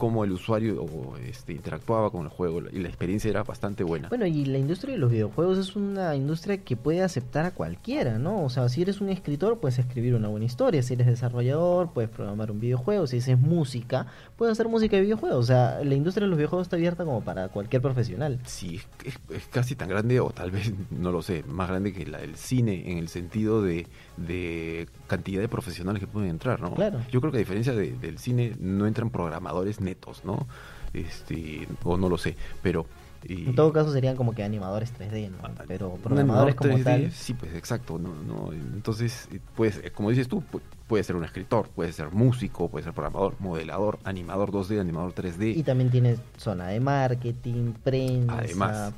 cómo 0.00 0.24
el 0.24 0.32
usuario 0.32 0.88
este, 1.26 1.52
interactuaba 1.52 2.10
con 2.10 2.22
el 2.24 2.30
juego, 2.30 2.62
y 2.72 2.78
la 2.78 2.88
experiencia 2.88 3.28
era 3.28 3.42
bastante 3.42 3.84
buena. 3.84 4.08
Bueno, 4.08 4.24
y 4.24 4.46
la 4.46 4.56
industria 4.56 4.94
de 4.94 4.98
los 4.98 5.10
videojuegos 5.10 5.58
es 5.58 5.76
una 5.76 6.16
industria 6.16 6.56
que 6.56 6.74
puede 6.74 7.02
aceptar 7.02 7.44
a 7.44 7.50
cualquiera, 7.50 8.18
¿no? 8.18 8.42
O 8.42 8.48
sea, 8.48 8.66
si 8.70 8.80
eres 8.80 9.02
un 9.02 9.10
escritor, 9.10 9.58
puedes 9.60 9.78
escribir 9.78 10.14
una 10.14 10.28
buena 10.28 10.46
historia. 10.46 10.82
Si 10.82 10.94
eres 10.94 11.06
desarrollador, 11.06 11.92
puedes 11.92 12.08
programar 12.08 12.50
un 12.50 12.60
videojuego. 12.60 13.06
Si 13.06 13.18
haces 13.18 13.38
música, 13.38 14.06
puedes 14.36 14.52
hacer 14.52 14.68
música 14.68 14.96
de 14.96 15.02
videojuegos. 15.02 15.38
O 15.38 15.46
sea, 15.46 15.84
la 15.84 15.94
industria 15.94 16.24
de 16.24 16.30
los 16.30 16.38
videojuegos 16.38 16.66
está 16.66 16.76
abierta 16.76 17.04
como 17.04 17.20
para 17.22 17.48
cualquier 17.48 17.82
profesional. 17.82 18.40
Sí, 18.46 18.76
es, 18.76 18.86
es- 19.04 19.18
es 19.36 19.46
casi 19.48 19.74
tan 19.76 19.88
grande, 19.90 20.18
o 20.20 20.30
tal 20.30 20.50
vez, 20.50 20.72
no 20.90 21.12
lo 21.12 21.20
sé, 21.20 21.44
más 21.46 21.68
grande 21.68 21.92
que 21.92 22.06
la, 22.06 22.20
el 22.22 22.36
cine 22.36 22.90
en 22.90 22.96
el 22.96 23.08
sentido 23.08 23.60
de, 23.62 23.86
de 24.16 24.88
cantidad 25.08 25.40
de 25.42 25.48
profesionales 25.48 26.00
que 26.00 26.06
pueden 26.06 26.30
entrar, 26.30 26.60
¿no? 26.60 26.74
Claro. 26.74 27.00
Yo 27.10 27.20
creo 27.20 27.30
que 27.32 27.38
a 27.38 27.40
diferencia 27.40 27.74
de- 27.74 27.92
del 27.92 28.18
cine 28.18 28.54
no 28.58 28.86
entran 28.86 29.10
programadores 29.10 29.80
netos, 29.90 30.24
¿no? 30.24 30.46
Este, 30.92 31.66
o 31.84 31.96
no 31.96 32.08
lo 32.08 32.18
sé, 32.18 32.36
pero... 32.62 32.86
y- 33.24 33.46
En 33.46 33.54
todo 33.54 33.72
caso, 33.72 33.92
serían 33.92 34.16
como 34.16 34.32
que 34.34 34.42
animadores 34.42 34.92
3D, 34.98 35.30
¿no? 35.30 35.38
Ah, 35.42 35.50
Pero 35.68 35.94
programadores 36.02 36.54
como 36.54 36.74
animador 36.74 37.00
3D, 37.00 37.02
tal. 37.04 37.12
Sí, 37.12 37.34
pues 37.34 37.54
exacto. 37.54 37.98
No, 37.98 38.14
no, 38.26 38.52
entonces, 38.52 39.28
pues, 39.56 39.80
como 39.94 40.10
dices 40.10 40.26
tú, 40.28 40.42
pu- 40.50 40.60
puede 40.88 41.04
ser 41.04 41.16
un 41.16 41.24
escritor, 41.24 41.68
puede 41.68 41.92
ser 41.92 42.10
músico, 42.10 42.68
puede 42.68 42.84
ser 42.84 42.92
programador, 42.92 43.36
modelador, 43.38 43.98
animador 44.04 44.50
2D, 44.50 44.80
animador 44.80 45.12
3D. 45.14 45.54
Y 45.56 45.62
también 45.62 45.90
tienes 45.90 46.18
zona 46.38 46.68
de 46.68 46.80
marketing, 46.80 47.72
prensa. 47.84 48.38
Además. 48.38 48.92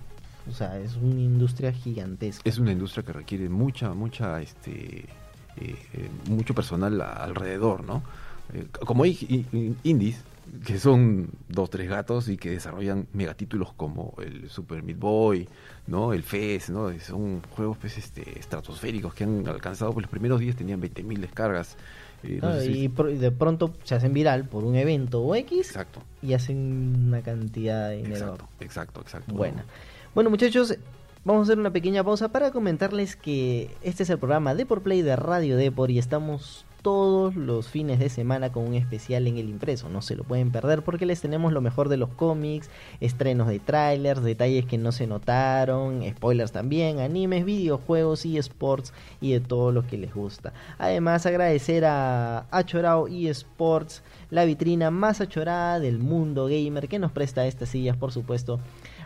O 0.49 0.53
sea, 0.53 0.77
es 0.81 0.97
una 0.97 1.21
industria 1.21 1.73
gigantesca. 1.73 2.43
es 2.49 2.59
una 2.59 2.73
industria 2.73 3.05
que 3.05 3.13
requiere 3.13 3.49
mucha, 3.49 3.95
mucha, 3.95 4.41
este, 4.41 5.05
eh, 5.57 5.77
eh, 5.95 6.09
mucho 6.29 6.53
personal 6.53 7.01
alrededor, 7.01 7.85
¿no? 7.85 8.03
Eh, 8.53 8.67
como 8.85 9.05
hay 9.05 9.47
indies 9.85 10.17
que 10.67 10.79
son 10.79 11.31
dos, 11.49 11.71
tres 11.71 11.89
gatos 11.89 12.29
y 12.29 12.37
que 12.37 12.51
desarrollan 12.51 13.07
megatítulos 13.13 13.73
como 13.73 14.15
el 14.23 14.51
Super 14.51 14.83
Meat 14.83 14.99
Boy, 14.99 15.49
¿no? 15.87 16.13
El 16.13 16.23
FES, 16.23 16.71
¿no? 16.71 16.91
Son 17.01 17.41
juegos 17.57 17.79
pues, 17.79 17.97
este, 17.97 18.39
estratosféricos 18.39 19.15
que 19.15 19.25
han 19.25 19.47
alcanzado, 19.49 19.93
pues 19.93 20.05
los 20.05 20.11
primeros 20.11 20.41
días 20.41 20.55
tenían 20.57 20.81
20.000 20.81 21.21
descargas. 21.21 21.77
eh, 22.25 22.39
no 22.41 22.49
Ah, 22.51 22.55
sé 22.61 22.67
si- 22.73 22.85
y, 22.85 22.89
de 22.89 23.33
pronto 23.33 23.75
se 23.83 23.95
hacen 23.97 24.13
viral 24.13 24.45
por 24.45 24.63
un 24.63 24.77
evento 24.77 25.21
o 25.23 25.35
X 25.35 25.67
Exacto, 25.71 26.03
y 26.23 26.35
hacen 26.35 27.07
una 27.09 27.21
cantidad 27.23 27.89
de 27.89 27.97
dinero 27.97 28.15
exacto, 28.15 28.49
exacto, 28.61 29.01
exacto. 29.01 29.35
buena. 29.35 29.65
Bueno, 30.15 30.31
muchachos, 30.31 30.77
vamos 31.25 31.41
a 31.41 31.43
hacer 31.51 31.59
una 31.59 31.73
pequeña 31.73 32.05
pausa 32.05 32.29
para 32.31 32.53
comentarles 32.53 33.17
que 33.17 33.71
este 33.83 34.05
es 34.05 34.11
el 34.11 34.19
programa 34.19 34.55
de 34.55 34.67
por 34.67 34.83
Play 34.83 35.03
de 35.03 35.17
Radio 35.17 35.57
Depor 35.57 35.91
y 35.91 35.99
estamos 35.99 36.65
todos 36.83 37.37
los 37.37 37.69
fines 37.69 37.99
de 37.99 38.09
semana 38.09 38.53
con 38.53 38.67
un 38.67 38.75
especial 38.75 39.27
en 39.27 39.39
el 39.39 39.49
impreso. 39.49 39.89
No 39.89 40.03
se 40.03 40.17
lo 40.17 40.25
pueden 40.25 40.51
perder 40.51 40.83
porque 40.83 41.07
les 41.07 41.21
tenemos 41.21 41.53
lo 41.53 41.61
mejor 41.61 41.89
de 41.89 41.97
los 41.97 42.11
cómics, 42.11 42.69
estrenos 43.01 43.49
de 43.49 43.61
trailers, 43.61 44.23
detalles 44.23 44.67
que 44.67 44.79
no 44.79 44.93
se 44.93 45.07
notaron, 45.07 46.03
spoilers 46.11 46.53
también, 46.53 46.99
animes, 46.99 47.45
videojuegos 47.45 48.27
y 48.27 48.37
sports 48.39 48.93
y 49.21 49.33
de 49.33 49.41
todo 49.41 49.73
lo 49.73 49.87
que 49.87 49.97
les 49.97 50.13
gusta. 50.13 50.53
Además, 50.79 51.25
agradecer 51.25 51.85
a 51.85 52.47
Achorao 52.51 53.07
eSports, 53.09 54.03
la 54.31 54.45
vitrina 54.45 54.91
más 54.91 55.21
achorada 55.21 55.79
del 55.79 55.99
mundo 55.99 56.47
gamer 56.47 56.89
que 56.89 56.99
nos 56.99 57.13
presta 57.13 57.47
estas 57.47 57.69
sillas, 57.69 57.97
por 57.97 58.13
supuesto 58.13 58.59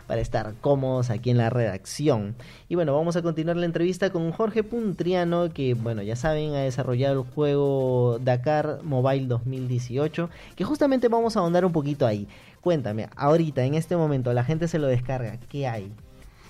para 0.07 0.21
estar 0.21 0.53
cómodos 0.61 1.09
aquí 1.09 1.29
en 1.29 1.37
la 1.37 1.49
redacción. 1.49 2.35
Y 2.69 2.75
bueno, 2.75 2.95
vamos 2.95 3.15
a 3.15 3.21
continuar 3.21 3.57
la 3.57 3.65
entrevista 3.65 4.09
con 4.09 4.31
Jorge 4.31 4.63
Puntriano, 4.63 5.49
que 5.53 5.73
bueno, 5.73 6.01
ya 6.01 6.15
saben, 6.15 6.53
ha 6.55 6.59
desarrollado 6.59 7.21
el 7.21 7.29
juego 7.29 8.19
Dakar 8.23 8.79
Mobile 8.83 9.27
2018, 9.27 10.29
que 10.55 10.63
justamente 10.63 11.07
vamos 11.09 11.35
a 11.35 11.41
ahondar 11.41 11.65
un 11.65 11.71
poquito 11.71 12.07
ahí. 12.07 12.27
Cuéntame, 12.61 13.09
ahorita, 13.15 13.63
en 13.63 13.75
este 13.75 13.95
momento, 13.95 14.33
la 14.33 14.43
gente 14.43 14.67
se 14.67 14.79
lo 14.79 14.87
descarga, 14.87 15.37
¿qué 15.49 15.67
hay? 15.67 15.91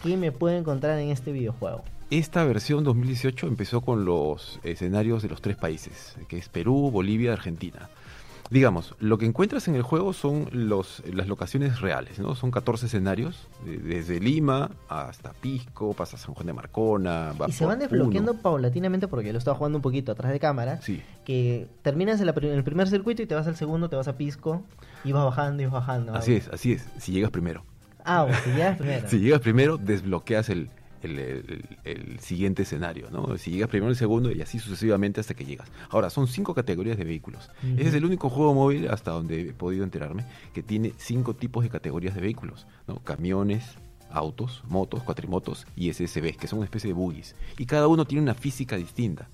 ¿Qué 0.04 0.16
me 0.16 0.32
puedo 0.32 0.56
encontrar 0.56 1.00
en 1.00 1.10
este 1.10 1.32
videojuego? 1.32 1.84
Esta 2.10 2.46
versión 2.46 2.86
2018 2.86 3.48
empezó 3.48 3.82
con 3.82 4.06
los 4.06 4.62
escenarios 4.64 5.22
de 5.24 5.30
los 5.30 5.42
tres 5.42 5.58
países, 5.58 6.16
que 6.30 6.38
es 6.38 6.48
Perú, 6.48 6.90
Bolivia, 6.90 7.34
Argentina. 7.34 7.90
Digamos, 8.50 8.96
lo 9.00 9.18
que 9.18 9.26
encuentras 9.26 9.68
en 9.68 9.76
el 9.76 9.82
juego 9.82 10.14
son 10.14 10.48
los, 10.52 11.04
las 11.14 11.28
locaciones 11.28 11.82
reales, 11.82 12.18
¿no? 12.20 12.34
Son 12.36 12.50
14 12.50 12.86
escenarios, 12.86 13.48
de- 13.66 13.78
desde 13.78 14.20
Lima 14.22 14.72
hasta 14.88 15.34
Pisco, 15.34 15.94
pasa 15.94 16.18
San 16.18 16.34
Juan 16.34 16.48
de 16.48 16.54
Marcona, 16.54 17.34
va 17.34 17.50
Y 17.50 17.52
se 17.52 17.66
van 17.66 17.80
desbloqueando 17.80 18.32
Puno. 18.32 18.42
paulatinamente 18.44 19.08
porque 19.10 19.34
lo 19.34 19.40
estaba 19.40 19.58
jugando 19.58 19.78
un 19.80 19.82
poquito 19.82 20.14
atrás 20.14 20.32
de 20.32 20.40
cámara. 20.40 20.82
Sí, 20.82 21.02
Que 21.26 21.68
terminas 21.82 22.20
en, 22.22 22.26
la 22.26 22.34
pri- 22.34 22.48
en 22.48 22.54
el 22.56 22.64
primer 22.64 22.88
circuito 22.88 23.22
y 23.22 23.26
te 23.26 23.36
vas 23.36 23.48
al 23.48 23.58
segundo, 23.58 23.90
te 23.90 23.98
vas 23.98 24.08
a 24.08 24.16
Pisco 24.16 24.64
y 25.04 25.12
vas 25.12 25.26
bajando 25.26 25.62
y 25.64 25.66
vas 25.66 25.74
bajando. 25.74 26.14
así 26.16 26.36
es, 26.36 26.48
así 26.50 26.72
es, 26.72 26.86
si 27.00 27.12
llegas 27.12 27.32
primero. 27.32 27.64
Ah, 28.06 28.24
o 28.24 28.34
si 28.34 28.52
llegas 28.52 28.78
primero. 28.78 29.08
Si 29.10 29.20
llegas 29.20 29.42
primero, 29.42 29.78
desbloqueas 29.78 30.48
el, 30.50 30.70
el, 31.10 31.20
el- 31.20 31.66
el 31.84 32.20
siguiente 32.20 32.64
escenario, 32.64 33.10
¿no? 33.12 33.38
Si 33.38 33.52
llegas 33.52 33.70
primero, 33.70 33.90
el 33.90 33.96
segundo 33.98 34.32
y 34.32 34.42
así 34.42 34.60
sucesivamente 34.60 35.20
hasta 35.22 35.34
que 35.34 35.46
llegas. 35.46 35.68
Ahora, 35.90 36.10
son 36.10 36.28
cinco 36.28 36.54
categorías 36.54 36.98
de 36.98 37.04
vehículos. 37.04 37.50
Ese 37.78 37.90
es 37.90 37.94
el 37.94 38.06
único 38.06 38.30
juego 38.30 38.54
móvil, 38.54 38.90
hasta 38.90 39.12
donde 39.12 39.50
he 39.50 39.54
podido 39.54 39.84
enterarme, 39.84 40.26
que 40.54 40.64
tiene 40.64 40.94
cinco 40.98 41.34
tipos 41.36 41.64
de 41.64 41.70
categorías 41.70 42.16
de 42.16 42.22
vehículos, 42.22 42.68
¿no? 42.88 43.00
Camiones, 43.00 43.64
autos, 44.10 44.64
motos, 44.68 45.04
cuatrimotos 45.04 45.66
y 45.76 45.92
SSBs, 45.92 46.38
que 46.38 46.48
son 46.48 46.60
una 46.60 46.66
especie 46.66 46.88
de 46.90 46.94
buggies. 46.94 47.36
Y 47.58 47.66
cada 47.66 47.88
uno 47.88 48.06
tiene 48.06 48.22
una 48.24 48.34
física 48.36 48.76
distinta. 48.78 49.28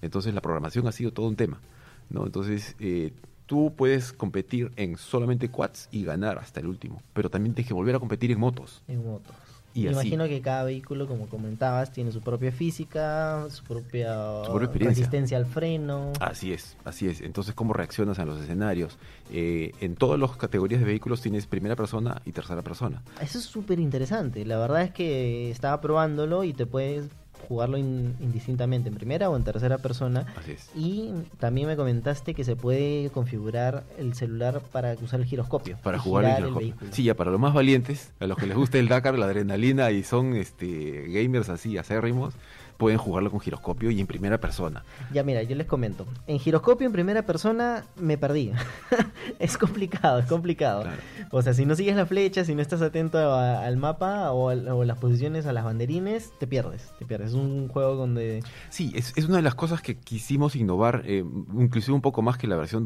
Entonces 0.00 0.32
la 0.34 0.40
programación 0.40 0.86
ha 0.86 0.92
sido 0.92 1.12
todo 1.12 1.26
un 1.26 1.36
tema, 1.36 1.60
¿no? 2.08 2.24
Entonces 2.24 2.74
eh, 2.78 3.12
tú 3.46 3.72
puedes 3.76 4.12
competir 4.12 4.70
en 4.76 4.96
solamente 4.96 5.48
quads 5.50 5.88
y 5.90 6.04
ganar 6.04 6.38
hasta 6.38 6.60
el 6.60 6.66
último, 6.68 7.02
pero 7.14 7.28
también 7.30 7.54
tienes 7.54 7.68
que 7.68 7.74
volver 7.74 7.96
a 7.96 7.98
competir 7.98 8.30
en 8.30 8.38
motos. 8.40 8.82
en 8.88 9.04
motos. 9.04 9.34
Y 9.78 9.84
Me 9.84 9.90
así. 9.90 10.08
imagino 10.08 10.26
que 10.26 10.40
cada 10.40 10.64
vehículo, 10.64 11.06
como 11.06 11.26
comentabas, 11.28 11.92
tiene 11.92 12.10
su 12.12 12.20
propia 12.20 12.50
física, 12.52 13.46
su 13.50 13.62
propia, 13.64 14.14
Su 14.44 14.50
propia 14.50 14.64
experiencia. 14.66 14.88
resistencia 15.04 15.36
al 15.38 15.46
freno. 15.46 16.12
Así 16.20 16.52
es, 16.52 16.76
así 16.84 17.06
es. 17.08 17.20
Entonces, 17.20 17.54
¿cómo 17.54 17.72
reaccionas 17.72 18.18
a 18.18 18.24
los 18.24 18.40
escenarios? 18.40 18.98
Eh, 19.32 19.72
en 19.80 19.94
todas 19.96 20.18
las 20.18 20.36
categorías 20.36 20.80
de 20.80 20.86
vehículos 20.86 21.20
tienes 21.20 21.46
primera 21.46 21.76
persona 21.76 22.20
y 22.24 22.32
tercera 22.32 22.62
persona. 22.62 23.02
Eso 23.20 23.38
es 23.38 23.44
súper 23.44 23.78
interesante. 23.80 24.44
La 24.44 24.58
verdad 24.58 24.82
es 24.82 24.90
que 24.92 25.50
estaba 25.50 25.80
probándolo 25.80 26.44
y 26.44 26.52
te 26.52 26.66
puedes 26.66 27.08
jugarlo 27.48 27.78
in- 27.78 28.16
indistintamente 28.20 28.88
en 28.88 28.94
primera 28.94 29.28
o 29.30 29.36
en 29.36 29.44
tercera 29.44 29.78
persona. 29.78 30.26
Así 30.36 30.52
es. 30.52 30.70
Y 30.74 31.10
también 31.38 31.66
me 31.68 31.76
comentaste 31.76 32.34
que 32.34 32.44
se 32.44 32.56
puede 32.56 33.10
configurar 33.10 33.84
el 33.98 34.14
celular 34.14 34.60
para 34.72 34.94
usar 35.02 35.20
el 35.20 35.26
giroscopio. 35.26 35.78
Para 35.82 35.98
jugar 35.98 36.24
el 36.24 36.34
giroscopio. 36.36 36.74
Sí, 36.92 37.04
ya 37.04 37.14
para 37.14 37.30
los 37.30 37.40
más 37.40 37.54
valientes, 37.54 38.12
a 38.20 38.26
los 38.26 38.36
que 38.38 38.46
les 38.46 38.56
gusta 38.56 38.78
el 38.78 38.88
Dakar, 38.88 39.18
la 39.18 39.26
adrenalina 39.26 39.90
y 39.90 40.02
son 40.02 40.34
este 40.36 41.04
gamers 41.08 41.48
así 41.48 41.78
acérrimos, 41.78 42.34
pueden 42.78 42.96
jugarlo 42.96 43.30
con 43.30 43.40
giroscopio 43.40 43.90
y 43.90 44.00
en 44.00 44.06
primera 44.06 44.38
persona. 44.40 44.84
Ya 45.12 45.22
mira, 45.24 45.42
yo 45.42 45.54
les 45.56 45.66
comento. 45.66 46.06
En 46.26 46.38
giroscopio 46.38 46.86
en 46.86 46.92
primera 46.92 47.22
persona 47.26 47.84
me 47.96 48.16
perdí. 48.16 48.52
es 49.38 49.58
complicado, 49.58 50.20
es 50.20 50.26
complicado. 50.26 50.82
Claro. 50.82 50.96
O 51.32 51.42
sea, 51.42 51.52
si 51.54 51.66
no 51.66 51.74
sigues 51.74 51.96
la 51.96 52.06
flecha, 52.06 52.44
si 52.44 52.54
no 52.54 52.62
estás 52.62 52.80
atento 52.80 53.18
a- 53.18 53.64
al 53.66 53.76
mapa 53.76 54.30
o, 54.32 54.44
o 54.52 54.84
las 54.84 54.96
posiciones, 54.98 55.44
a 55.46 55.52
las 55.52 55.64
banderines, 55.64 56.32
te 56.38 56.46
pierdes. 56.46 56.92
Te 57.00 57.04
pierdes. 57.04 57.30
Es 57.30 57.34
un 57.34 57.66
juego 57.68 57.96
donde... 57.96 58.42
Sí, 58.70 58.92
es, 58.94 59.12
es 59.16 59.24
una 59.26 59.36
de 59.38 59.42
las 59.42 59.56
cosas 59.56 59.82
que 59.82 59.96
quisimos 59.98 60.54
innovar, 60.56 61.02
eh, 61.04 61.24
inclusive 61.58 61.94
un 61.94 62.00
poco 62.00 62.22
más 62.22 62.38
que 62.38 62.46
la 62.46 62.56
versión 62.56 62.84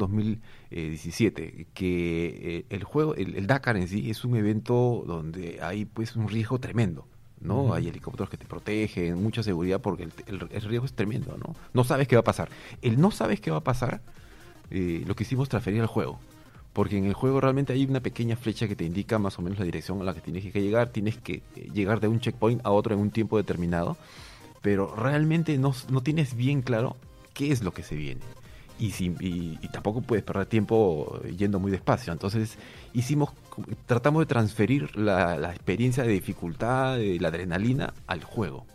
2017, 0.70 1.66
que 1.74 2.58
eh, 2.58 2.66
el 2.70 2.84
juego, 2.84 3.14
el, 3.14 3.36
el 3.36 3.46
Dakar 3.46 3.76
en 3.76 3.88
sí 3.88 4.10
es 4.10 4.24
un 4.24 4.36
evento 4.36 5.04
donde 5.06 5.58
hay 5.62 5.84
pues 5.84 6.16
un 6.16 6.28
riesgo 6.28 6.58
tremendo. 6.58 7.06
¿No? 7.42 7.74
Hay 7.74 7.88
helicópteros 7.88 8.28
que 8.30 8.36
te 8.36 8.46
protegen, 8.46 9.22
mucha 9.22 9.42
seguridad 9.42 9.80
porque 9.80 10.04
el, 10.04 10.12
el- 10.26 10.48
el 10.50 10.62
riesgo 10.62 10.86
es 10.86 10.92
tremendo, 10.94 11.36
¿no? 11.38 11.54
No 11.74 11.84
sabes 11.84 12.08
qué 12.08 12.16
va 12.16 12.20
a 12.20 12.24
pasar. 12.24 12.48
El 12.82 13.00
no 13.00 13.10
sabes 13.10 13.40
qué 13.40 13.50
va 13.50 13.58
a 13.58 13.64
pasar, 13.64 14.00
eh, 14.70 15.02
lo 15.06 15.14
quisimos 15.16 15.48
transferir 15.48 15.80
al 15.80 15.86
juego. 15.86 16.18
Porque 16.72 16.96
en 16.96 17.04
el 17.04 17.12
juego 17.12 17.38
realmente 17.38 17.74
hay 17.74 17.84
una 17.84 18.00
pequeña 18.00 18.34
flecha 18.34 18.66
que 18.66 18.74
te 18.74 18.84
indica 18.84 19.18
más 19.18 19.38
o 19.38 19.42
menos 19.42 19.58
la 19.58 19.66
dirección 19.66 20.00
a 20.00 20.04
la 20.04 20.14
que 20.14 20.22
tienes 20.22 20.50
que 20.50 20.62
llegar. 20.62 20.88
Tienes 20.88 21.18
que 21.18 21.42
eh, 21.54 21.68
llegar 21.74 22.00
de 22.00 22.08
un 22.08 22.18
checkpoint 22.18 22.64
a 22.64 22.70
otro 22.70 22.94
en 22.94 23.00
un 23.00 23.10
tiempo 23.10 23.36
determinado. 23.36 23.98
Pero 24.62 24.94
realmente 24.94 25.58
no, 25.58 25.74
no 25.90 26.02
tienes 26.02 26.34
bien 26.34 26.62
claro 26.62 26.96
qué 27.34 27.52
es 27.52 27.62
lo 27.62 27.74
que 27.74 27.82
se 27.82 27.94
viene. 27.96 28.22
Y, 28.78 28.92
si- 28.92 29.14
y- 29.20 29.58
y 29.60 29.68
tampoco 29.68 30.00
puedes 30.00 30.24
perder 30.24 30.46
tiempo 30.46 31.20
yendo 31.36 31.60
muy 31.60 31.70
despacio. 31.70 32.10
Entonces 32.10 32.56
hicimos, 32.94 33.30
tratamos 33.86 34.20
de 34.22 34.26
transferir 34.26 34.96
la, 34.96 35.36
la 35.36 35.50
experiencia 35.50 36.02
de 36.04 36.10
dificultad, 36.10 36.96
de 36.96 37.18
la 37.20 37.28
adrenalina 37.28 37.94
al 38.06 38.22
juego. 38.24 38.66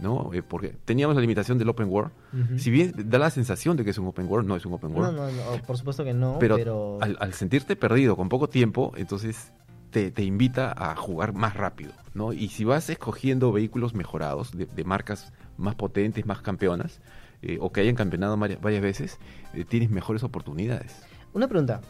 ¿no? 0.00 0.30
Eh, 0.32 0.42
porque 0.42 0.76
teníamos 0.84 1.16
la 1.16 1.20
limitación 1.20 1.58
del 1.58 1.68
open 1.68 1.88
world. 1.88 2.12
Si 2.56 2.70
bien 2.70 2.92
da 2.96 3.18
la 3.18 3.30
sensación 3.30 3.76
de 3.76 3.84
que 3.84 3.90
es 3.90 3.98
un 3.98 4.06
open 4.06 4.26
world, 4.28 4.46
no 4.46 4.54
es 4.54 4.64
un 4.64 4.72
open 4.74 4.92
No, 4.92 5.00
world. 5.00 5.16
no, 5.16 5.26
no, 5.30 5.62
por 5.66 5.76
supuesto 5.76 6.04
que 6.04 6.14
no, 6.14 6.36
pero 6.38 6.54
pero, 6.56 6.98
Al, 7.00 7.16
al 7.20 7.32
sentirte 7.34 7.74
perdido 7.74 8.14
con 8.16 8.28
poco 8.28 8.48
tiempo, 8.48 8.92
entonces 8.96 9.52
te, 9.90 10.12
te 10.12 10.22
invita 10.22 10.72
a 10.76 10.94
jugar 10.94 11.32
más 11.32 11.54
rápido, 11.54 11.90
¿no? 12.14 12.32
Y 12.32 12.48
si 12.48 12.62
vas 12.62 12.88
escogiendo 12.90 13.50
vehículos 13.50 13.92
mejorados, 13.94 14.52
de, 14.56 14.66
de 14.66 14.84
marcas 14.84 15.32
más 15.56 15.74
potentes, 15.74 16.24
más 16.26 16.42
campeonas, 16.42 17.00
eh, 17.42 17.58
o 17.60 17.72
que 17.72 17.80
hayan 17.80 17.96
campeonado 17.96 18.36
varias, 18.36 18.60
varias 18.60 18.82
veces, 18.82 19.18
eh, 19.54 19.64
tienes 19.64 19.90
mejores 19.90 20.22
oportunidades. 20.22 20.94
Una 21.38 21.46
pregunta, 21.46 21.80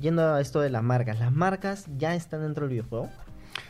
yendo 0.00 0.22
a 0.34 0.40
esto 0.40 0.60
de 0.60 0.70
las 0.70 0.84
marcas, 0.84 1.18
¿las 1.18 1.32
marcas 1.32 1.86
ya 1.98 2.14
están 2.14 2.42
dentro 2.42 2.62
del 2.68 2.74
videojuego? 2.74 3.10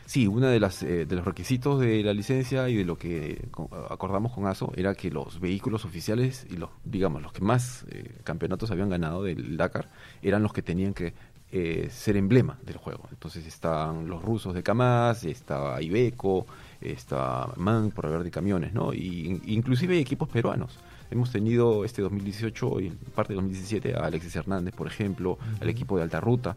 Sí, 0.05 0.27
uno 0.27 0.49
de, 0.49 0.61
las, 0.61 0.83
eh, 0.83 1.07
de 1.07 1.17
los 1.17 1.25
requisitos 1.25 1.81
de 1.81 2.03
la 2.03 2.13
licencia 2.13 2.69
y 2.69 2.77
de 2.77 2.85
lo 2.85 2.99
que 2.99 3.31
eh, 3.31 3.49
co- 3.51 3.71
acordamos 3.89 4.33
con 4.35 4.47
ASO 4.47 4.71
era 4.77 4.95
que 4.95 5.11
los 5.11 5.41
vehículos 5.41 5.87
oficiales 5.87 6.47
y 6.51 6.59
los, 6.59 6.69
digamos, 6.85 7.23
los 7.23 7.33
que 7.33 7.41
más 7.41 7.87
eh, 7.91 8.17
campeonatos 8.23 8.71
habían 8.71 8.91
ganado 8.91 9.23
del 9.23 9.57
Dakar 9.57 9.89
eran 10.21 10.43
los 10.43 10.53
que 10.53 10.61
tenían 10.61 10.93
que 10.93 11.15
eh, 11.53 11.89
ser 11.91 12.19
emblema 12.19 12.59
del 12.67 12.77
juego. 12.77 13.09
Entonces 13.11 13.47
estaban 13.47 14.09
los 14.09 14.23
rusos 14.23 14.53
de 14.53 14.63
Kamaz, 14.63 15.25
estaba 15.25 15.81
Iveco, 15.81 16.45
está 16.83 17.49
MAN 17.57 17.93
por 17.93 18.05
hablar 18.05 18.25
de 18.25 18.31
camiones, 18.31 18.75
¿no? 18.75 18.93
Y, 18.93 19.41
inclusive 19.47 19.95
hay 19.95 20.01
equipos 20.03 20.29
peruanos. 20.29 20.79
Hemos 21.11 21.33
tenido 21.33 21.85
este 21.85 22.03
2018 22.03 22.81
y 22.81 22.91
parte 23.15 23.33
de 23.33 23.37
2017 23.37 23.95
a 23.97 24.05
Alexis 24.07 24.37
Hernández, 24.37 24.75
por 24.75 24.87
ejemplo, 24.87 25.39
al 25.61 25.69
equipo 25.71 25.97
de 25.97 26.03
alta 26.03 26.21
ruta, 26.21 26.57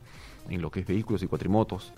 en 0.49 0.61
lo 0.61 0.69
que 0.69 0.81
es 0.81 0.87
vehículos 0.87 1.23
y 1.23 1.27
cuatrimotos. 1.27 1.93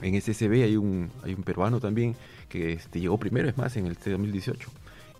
En 0.00 0.14
SSB 0.14 0.62
hay 0.64 0.76
un, 0.76 1.10
hay 1.24 1.34
un 1.34 1.42
peruano 1.42 1.80
también 1.80 2.14
que 2.48 2.72
este, 2.72 3.00
llegó 3.00 3.18
primero, 3.18 3.48
es 3.48 3.56
más, 3.58 3.76
en 3.76 3.86
el 3.86 3.92
este 3.92 4.10
2018. 4.12 4.70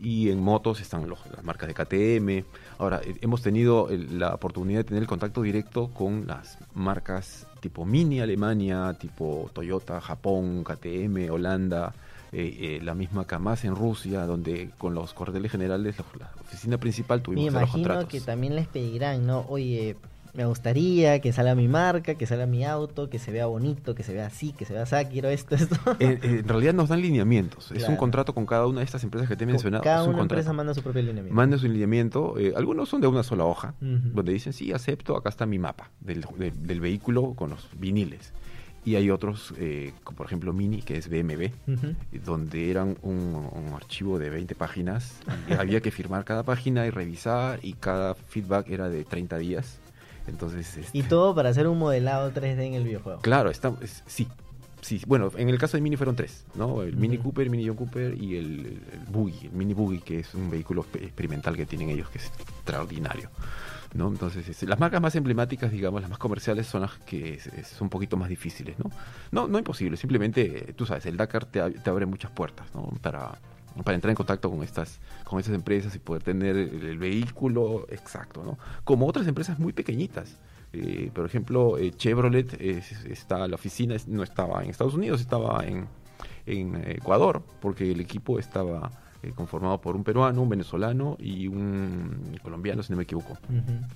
Y 0.02 0.30
en 0.30 0.40
motos 0.40 0.80
están 0.80 1.08
los- 1.10 1.26
las 1.30 1.44
marcas 1.44 1.68
de 1.68 1.75
KTM. 1.75 2.44
Ahora, 2.78 3.02
eh, 3.04 3.16
hemos 3.20 3.42
tenido 3.42 3.90
el- 3.90 4.18
la 4.18 4.34
oportunidad 4.34 4.78
de 4.80 4.84
tener 4.84 5.02
el 5.02 5.08
contacto 5.08 5.42
directo 5.42 5.88
con 5.88 6.26
las 6.26 6.56
marcas 6.75 7.46
tipo 7.60 7.84
Mini 7.84 8.20
Alemania, 8.20 8.96
tipo 8.99 9.50
Toyota, 9.52 10.00
Japón, 10.00 10.64
KTM, 10.64 11.28
Holanda, 11.30 11.92
eh, 12.32 12.78
eh, 12.78 12.80
la 12.82 12.94
misma 12.94 13.26
Kamaz 13.26 13.64
en 13.64 13.75
Rusia, 13.75 14.25
donde 14.26 14.70
con 14.78 14.94
los 14.94 15.14
cuarteles 15.14 15.50
generales, 15.50 15.96
los- 15.99 16.06
la 16.20 16.30
oficina 16.40 16.78
principal 16.78 17.18
Me 17.18 17.25
tuvimos 17.25 17.44
que 17.44 17.49
hacer 17.49 17.60
los 17.60 17.68
imagino 17.70 17.88
contratos. 17.88 18.08
que 18.10 18.20
también 18.20 18.54
les 18.54 18.66
pedirán, 18.68 19.26
¿no? 19.26 19.44
Oye, 19.49 19.96
me 20.32 20.44
gustaría 20.46 21.18
que 21.20 21.32
salga 21.32 21.56
mi 21.56 21.66
marca, 21.66 22.14
que 22.14 22.25
salga 22.25 22.46
mi 22.46 22.64
auto, 22.64 23.10
que 23.10 23.18
se 23.18 23.32
vea 23.32 23.46
bonito, 23.46 23.96
que 23.96 24.04
se 24.04 24.12
vea 24.12 24.26
así, 24.26 24.52
que 24.52 24.64
se 24.64 24.72
vea 24.75 24.84
así, 24.84 24.94
quiero 25.10 25.28
esto, 25.28 25.56
esto. 25.56 25.75
En, 25.99 26.20
en 26.22 26.46
realidad 26.46 26.72
nos 26.72 26.88
dan 26.88 27.00
lineamientos. 27.02 27.64
Es 27.66 27.70
un 27.72 27.78
Claro. 27.78 27.96
contrato 27.96 28.32
con 28.32 28.46
cada 28.46 28.68
una 28.68 28.78
de 28.78 28.84
estas 28.84 29.02
empresas 29.02 29.28
que 29.28 29.34
te 29.34 29.42
he 29.42 29.46
mencionado. 29.49 29.82
Cada 29.82 30.02
es 30.02 30.02
un 30.04 30.10
una 30.10 30.18
contrato. 30.18 30.40
empresa 30.42 30.52
manda 30.52 30.72
su 30.72 30.82
propio 30.84 31.02
lineamiento. 31.02 31.34
manda 31.34 31.58
su 31.58 31.66
lineamiento. 31.66 32.38
eh, 32.38 32.52
algunos 32.56 32.88
son 32.88 33.00
de 33.00 33.08
una 33.08 33.25
sola 33.25 33.44
hoja, 33.44 33.75
Ujú. 33.82 34.10
donde 34.14 34.32
dicen, 34.32 34.52
sí, 34.52 34.72
acepto, 34.72 35.16
acá 35.16 35.30
está 35.30 35.46
mi 35.46 35.58
mapa 35.58 35.90
del, 35.99 36.25
de- 36.38 36.52
del 36.52 36.78
vehículo 36.78 37.34
con 37.34 37.50
los 37.50 37.68
viniles. 37.76 38.32
Y 38.84 38.94
hay 38.96 39.10
otros, 39.10 39.52
eh, 39.58 39.92
como 40.04 40.16
por 40.16 40.26
ejemplo 40.26 40.52
Mini, 40.54 40.80
que 40.80 40.96
es 40.96 41.08
BMB, 41.10 41.50
Ujú. 41.68 41.87
eh, 42.12 42.20
donde 42.25 42.70
eran 42.70 42.96
un, 43.02 43.49
un 43.52 43.72
archivo 43.75 44.18
de 44.18 44.30
20 44.30 44.54
páginas. 44.54 45.20
y 45.49 45.52
había 45.52 45.80
que 45.82 45.90
firmar 45.90 46.25
cada 46.25 46.42
página 46.44 46.87
y 46.87 46.90
revisar, 46.90 47.60
y 47.62 47.75
cada 47.75 48.14
feedback 48.14 48.68
era 48.70 48.88
de 48.88 49.04
30 49.04 49.37
días. 49.38 49.78
Entonces, 50.26 50.76
este, 50.78 50.96
Y 50.96 51.02
todo 51.02 51.34
para 51.34 51.50
hacer 51.50 51.66
un 51.66 51.78
modelado 51.78 52.32
3D 52.32 52.60
en 52.66 52.75
el 52.75 52.84
videojuego. 52.84 53.20
Claro, 53.20 53.50
está, 53.50 53.72
es- 53.82 54.02
sí. 54.06 54.28
Sí, 54.82 55.02
bueno, 55.06 55.30
en 55.37 55.50
el 55.50 55.58
caso 55.58 55.76
de 55.76 55.82
Mini 55.82 55.96
fueron 55.99 56.16
tres, 56.16 56.46
¿no? 56.54 56.82
El 56.82 56.96
Mini. 56.96 57.18
Cooper, 57.18 57.44
el 57.44 57.50
Mini 57.50 57.66
John 57.68 57.76
Cooper 57.76 58.14
y 58.18 58.36
el, 58.36 58.45
el, 58.66 58.80
Buggy, 59.10 59.47
el 59.49 59.52
Mini 59.52 59.75
Buggy, 59.75 59.99
que 59.99 60.21
es 60.21 60.34
un 60.34 60.49
vehículo 60.49 60.82
exper- 60.84 61.02
experimental 61.02 61.54
que 61.54 61.66
tienen 61.66 61.90
ellos, 61.90 62.08
que 62.08 62.16
es 62.16 62.25
extraordinario, 62.25 63.28
Entonces, 63.92 64.48
este, 64.48 64.66
las 64.66 64.78
marcas 64.78 65.00
más 65.00 65.14
emblemáticas, 65.16 65.72
digamos, 65.72 66.00
las 66.00 66.10
más 66.10 66.18
comerciales, 66.18 66.66
son 66.66 66.82
las 66.82 66.92
que 66.98 67.34
es 67.34 67.80
un 67.80 67.88
poquito 67.88 68.16
más 68.16 68.28
difíciles, 68.28 68.78
¿no? 68.78 68.90
No, 69.32 69.48
no 69.48 69.58
imposible, 69.58 69.96
simplemente, 69.96 70.70
eh, 70.70 70.72
tú 70.74 70.86
sabes, 70.86 71.06
el 71.06 71.16
Dakar 71.16 71.44
te, 71.44 71.60
ab- 71.60 71.82
te 71.82 71.90
abre 71.90 72.06
muchas 72.06 72.30
puertas, 72.30 72.72
¿no? 72.74 72.84
Para, 73.02 73.32
para 73.84 73.94
entrar 73.96 74.10
en 74.10 74.16
contacto 74.16 74.48
con 74.50 74.62
estas, 74.62 75.00
con 75.24 75.40
estas 75.40 75.54
empresas 75.54 75.94
y 75.96 75.98
poder 75.98 76.22
tener 76.22 76.56
el, 76.56 76.98
vehículo 76.98 77.86
exacto, 77.90 78.44
¿no? 78.44 78.58
Como 78.84 79.06
otras 79.06 79.26
empresas 79.26 79.58
muy 79.58 79.72
pequeñitas. 79.72 80.38
Eh, 80.72 81.10
por 81.12 81.26
ejemplo, 81.26 81.76
eh, 81.78 81.90
Chevrolet 81.90 82.60
es- 82.60 83.04
está 83.06 83.48
la 83.48 83.56
oficina 83.56 83.96
no 84.06 84.22
estaba 84.22 84.62
en 84.62 84.70
Estados 84.70 84.94
Unidos, 84.94 85.20
estaba 85.20 85.64
en 85.66 85.88
Ecuador, 86.86 87.42
porque 87.60 87.90
el 87.90 88.00
equipo 88.00 88.38
estaba 88.38 88.90
eh, 89.23 89.33
conformado 89.35 89.80
por 89.80 89.97
un 89.97 90.04
peruano, 90.04 90.43
un 90.43 90.49
venezolano 90.49 91.17
y 91.19 91.47
un 91.47 92.39
colombiano, 92.43 92.83
si 92.83 92.93
no 92.93 92.97
me 92.97 93.02
equivoco. 93.04 93.33
Ujú. 93.49 93.87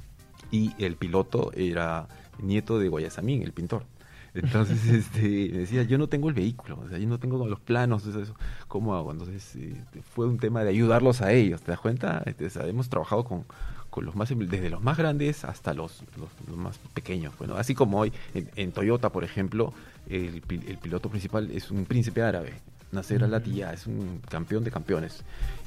Y 0.51 0.73
el 0.79 0.97
piloto 0.97 1.51
era 1.55 2.07
nieto 2.39 2.79
de 2.79 2.89
Guayasamín, 2.89 3.43
el 3.43 3.53
pintor. 3.53 3.87
Entonces, 4.35 4.85
este, 4.89 5.49
decía, 5.49 5.85
yo 5.85 5.97
no 5.97 6.09
tengo 6.09 6.29
el 6.29 6.35
vehículo, 6.35 6.81
o 6.85 6.89
sea, 6.89 6.99
yo 6.99 7.09
no 7.09 7.19
tengo 7.19 7.47
los 7.47 7.61
planos, 7.61 8.05
eso, 8.07 8.35
¿cómo 8.69 8.95
hago? 8.95 9.13
Entonces, 9.13 9.57
eh, 9.57 9.81
fue 10.03 10.27
un 10.27 10.39
tema 10.39 10.65
de 10.65 10.71
ayudarlos 10.71 11.23
a 11.23 11.33
ellos, 11.33 11.63
¿te 11.63 11.71
das 11.71 11.81
cuenta? 11.81 12.23
Este, 12.27 12.47
o 12.47 12.51
sea, 12.51 12.67
hemos 12.67 12.89
trabajado 12.89 13.25
con, 13.25 13.45
con 13.91 14.05
los 14.05 14.17
más, 14.17 14.29
desde 14.37 14.71
los 14.71 14.83
más 14.83 14.99
grandes 14.99 15.45
hasta 15.45 15.73
los, 15.73 16.03
los, 16.19 16.29
los 16.49 16.57
más 16.57 16.79
pequeños. 16.93 17.33
Bueno, 17.39 17.57
así 17.57 17.75
como 17.75 18.01
hoy 18.01 18.13
en, 18.35 18.51
en 18.57 18.73
Toyota, 18.73 19.11
por 19.11 19.23
ejemplo, 19.23 19.73
el, 20.09 20.43
el 20.49 20.79
piloto 20.79 21.09
principal 21.09 21.51
es 21.53 21.71
un 21.71 21.85
príncipe 21.85 22.23
árabe, 22.23 22.55
Nasser 22.95 23.19
Ujú. 23.19 23.27
Al-Attiyah, 23.27 23.73
es 23.73 23.87
un 23.87 24.21
campeón 24.29 24.65
de 24.65 24.71
campeones, 24.71 25.23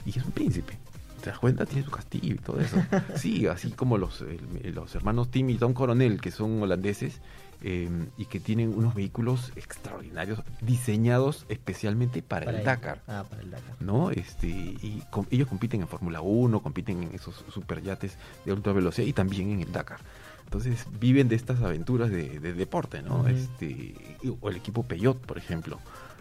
y 0.05 0.17
es 0.17 0.23
un 0.25 0.31
príncipe. 0.31 0.77
¿Te 1.21 1.31
das 1.31 1.39
cuenta? 1.39 1.65
Tiene 1.65 1.83
su 1.83 1.91
castillo 1.91 2.35
y 2.35 2.37
todo 2.37 2.59
eso. 2.61 2.77
Sí, 3.15 3.47
así 3.47 3.71
como 3.71 3.97
los, 3.97 4.21
el- 4.21 4.73
los 4.75 4.93
hermanos 4.95 5.29
Tim 5.31 5.49
y 5.49 5.55
Tom 5.55 5.73
Coronel, 5.73 6.21
que 6.21 6.29
son 6.31 6.61
holandeses 6.61 7.19
eh, 7.63 7.89
y 8.19 8.25
que 8.25 8.39
tienen 8.39 8.69
unos 8.77 8.93
vehículos 8.93 9.51
extraordinarios 9.55 10.43
diseñados 10.61 11.45
especialmente 11.49 12.21
para, 12.21 12.51
el. 12.51 12.63
Dakar. 12.63 13.01
Ah, 13.07 13.25
para 13.27 13.41
el 13.41 13.49
Dakar. 13.49 13.75
¿no? 13.79 14.11
Este, 14.11 14.47
y 14.47 15.01
com- 15.09 15.25
ellos 15.31 15.47
compiten 15.47 15.81
en 15.81 15.87
Fórmula 15.87 16.21
1, 16.21 16.59
compiten 16.61 17.01
en 17.01 17.15
esos 17.15 17.43
superyates 17.51 18.15
de 18.45 18.53
ultra 18.53 18.73
velocidad 18.73 19.07
y 19.07 19.13
también 19.13 19.49
en 19.49 19.61
el 19.61 19.71
Dakar. 19.71 19.99
Entonces 20.43 20.85
viven 20.99 21.27
de 21.29 21.35
estas 21.35 21.59
aventuras 21.61 22.11
de, 22.11 22.39
de 22.39 22.53
deporte, 22.53 23.01
¿no? 23.01 23.27
Este, 23.27 23.95
o 24.39 24.49
el 24.49 24.55
equipo 24.55 24.83
Peugeot, 24.83 25.17
por 25.19 25.37
ejemplo, 25.39 25.79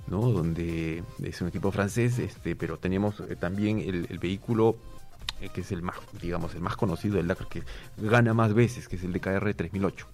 ¿no? 0.09 0.21
Donde 0.31 1.03
es 1.23 1.41
un 1.41 1.49
equipo 1.49 1.71
francés, 1.73 2.19
este, 2.19 2.55
pero 2.57 2.79
teníamos 2.79 3.21
eh, 3.21 3.37
también 3.37 3.79
el, 3.81 4.19
vehículo 4.19 4.77
eh, 5.41 5.49
que 5.53 5.61
es 5.63 5.73
el 5.73 5.83
más, 5.83 5.97
digamos, 6.23 6.55
el 6.55 6.61
más 6.63 6.77
conocido 6.77 7.17
del 7.17 7.27
Dakar, 7.27 7.49
que 7.49 7.63
gana 7.99 8.33
más 8.35 8.55
veces, 8.55 8.89
que 8.89 8.97
es 8.97 9.05
el 9.05 9.13
DKR 9.13 9.55
3008. 9.55 10.07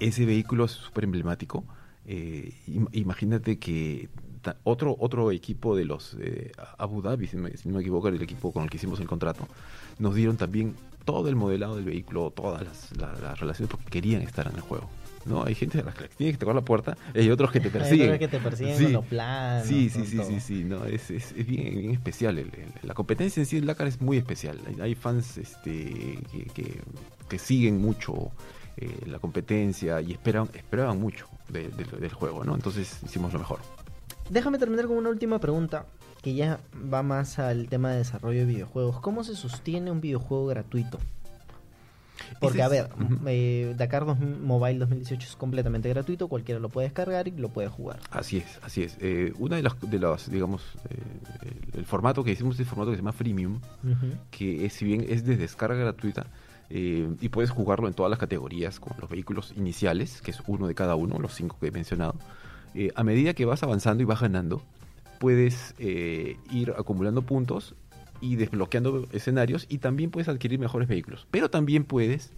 Ese 0.00 0.26
vehículo 0.26 0.64
es 0.64 0.72
súper 0.72 1.04
emblemático. 1.04 1.64
Eh, 2.06 2.52
im- 2.66 2.88
imagínate 2.92 3.58
que 3.58 4.08
otro, 4.64 4.94
otro 4.98 5.30
equipo 5.30 5.74
de 5.76 5.84
los 5.86 6.16
eh, 6.20 6.52
Abu 6.78 7.00
Dhabi, 7.00 7.26
si, 7.28 7.36
me- 7.36 7.50
no 7.64 7.74
me 7.76 7.80
equivoco, 7.80 8.08
el 8.08 8.20
equipo 8.20 8.52
con 8.52 8.64
el 8.64 8.70
que 8.70 8.76
hicimos 8.76 9.00
el 9.00 9.06
contrato, 9.06 9.46
nos 9.98 10.14
dieron 10.14 10.36
también 10.36 10.74
todo 11.04 11.28
el 11.28 11.36
modelado 11.36 11.76
del 11.76 11.84
vehículo, 11.84 12.30
todas 12.30 12.62
las, 12.62 12.96
la- 12.98 13.12
las 13.20 13.38
relaciones, 13.40 13.70
porque 13.70 13.86
querían 13.90 14.20
estar 14.22 14.46
en 14.48 14.56
el 14.56 14.60
juego. 14.62 14.90
¿No? 15.26 15.44
Hay 15.44 15.54
gente 15.54 15.80
a 15.80 15.82
la 15.84 15.92
que 15.92 16.08
tienes 16.08 16.34
que 16.36 16.40
tocar 16.40 16.54
la 16.54 16.60
puerta 16.62 16.96
y 17.14 17.20
hay 17.20 17.30
otros 17.30 17.50
que 17.50 17.60
te 17.60 17.66
Hay 17.68 17.72
persiguen. 17.72 18.06
otros 18.06 18.18
que 18.18 18.28
te 18.28 18.38
persiguen 18.40 18.76
Sí. 18.78 18.84
con 18.84 18.92
los 18.94 19.04
planos. 19.06 19.66
Sí, 19.66 19.88
sí, 19.90 20.06
sí, 20.06 20.16
todo. 20.16 20.26
sí, 20.28 20.40
sí, 20.40 20.64
no, 20.64 20.84
es, 20.84 21.10
es, 21.10 21.32
es 21.32 21.46
bien, 21.46 21.78
bien 21.78 21.90
especial. 21.92 22.38
el- 22.38 22.48
el- 22.54 22.72
la 22.88 22.94
competencia 22.94 23.40
en 23.40 23.46
sí 23.46 23.56
del 23.56 23.66
Dakar 23.66 23.86
es 23.86 24.00
muy 24.00 24.16
especial. 24.18 24.58
Hay, 24.66 24.80
hay 24.80 24.94
fans 24.94 25.38
este, 25.38 26.18
que, 26.32 26.44
que, 26.54 26.80
que 27.28 27.38
siguen 27.38 27.80
mucho 27.80 28.30
eh, 28.76 28.90
la 29.06 29.18
competencia 29.18 30.00
y 30.00 30.12
esperan, 30.12 30.48
esperaban 30.54 31.00
mucho 31.00 31.26
de- 31.48 31.68
de- 31.68 31.84
del 32.00 32.12
juego, 32.12 32.44
¿no? 32.44 32.54
Entonces 32.54 32.98
hicimos 33.04 33.32
lo 33.32 33.38
mejor. 33.38 33.60
Déjame 34.30 34.58
terminar 34.58 34.86
con 34.86 34.96
una 34.96 35.10
última 35.10 35.38
pregunta 35.38 35.86
que 36.22 36.34
ya 36.34 36.58
va 36.92 37.02
más 37.02 37.38
al 37.38 37.68
tema 37.68 37.92
de 37.92 37.98
desarrollo 37.98 38.40
de 38.40 38.46
videojuegos. 38.46 38.98
¿Cómo 39.00 39.22
se 39.24 39.36
sostiene 39.36 39.90
un 39.90 40.00
videojuego 40.00 40.46
gratuito? 40.46 40.98
Porque, 42.40 42.62
a 42.62 42.68
ver, 42.68 42.90
eh, 43.26 43.74
Dakar 43.76 44.04
2000 44.06 44.40
Mobile 44.40 44.78
2018 44.78 45.28
es 45.28 45.36
completamente 45.36 45.88
gratuito, 45.88 46.28
cualquiera 46.28 46.60
lo 46.60 46.68
puede 46.68 46.86
descargar 46.86 47.28
y 47.28 47.32
lo 47.32 47.48
puede 47.48 47.68
jugar. 47.68 48.00
Así 48.10 48.38
es, 48.38 48.58
así 48.62 48.82
es. 48.82 48.96
Eh, 49.00 49.32
una 49.38 49.56
de 49.56 49.62
las, 49.62 49.80
de 49.80 49.98
las 49.98 50.30
digamos, 50.30 50.62
eh, 50.90 50.96
el, 51.72 51.80
el 51.80 51.86
formato 51.86 52.24
que 52.24 52.32
hicimos 52.32 52.54
es 52.54 52.60
el 52.60 52.66
formato 52.66 52.90
que 52.90 52.96
se 52.96 53.02
llama 53.02 53.12
Freemium, 53.12 53.60
que 54.30 54.66
es, 54.66 54.72
si 54.74 54.84
bien 54.84 55.04
es 55.08 55.24
de 55.24 55.36
descarga 55.36 55.76
gratuita 55.76 56.26
eh, 56.70 57.08
y 57.20 57.28
puedes 57.28 57.50
jugarlo 57.50 57.88
en 57.88 57.94
todas 57.94 58.10
las 58.10 58.18
categorías 58.18 58.80
con 58.80 58.96
los 59.00 59.08
vehículos 59.08 59.52
iniciales, 59.56 60.22
que 60.22 60.30
es 60.30 60.38
uno 60.46 60.66
de 60.66 60.74
cada 60.74 60.94
uno, 60.94 61.18
los 61.18 61.34
cinco 61.34 61.56
que 61.60 61.68
he 61.68 61.70
mencionado, 61.70 62.16
a 62.96 63.04
medida 63.04 63.34
que 63.34 63.44
vas 63.44 63.62
avanzando 63.62 64.02
y 64.02 64.06
vas 64.06 64.20
ganando, 64.20 64.60
puedes 65.20 65.74
ir 65.78 66.74
acumulando 66.76 67.22
puntos 67.22 67.76
y 68.24 68.36
desbloqueando 68.36 69.06
escenarios 69.12 69.66
y 69.68 69.78
también 69.78 70.10
puedes 70.10 70.28
adquirir 70.28 70.58
mejores 70.58 70.88
vehículos. 70.88 71.26
Pero 71.30 71.50
también 71.50 71.84
puedes 71.84 72.32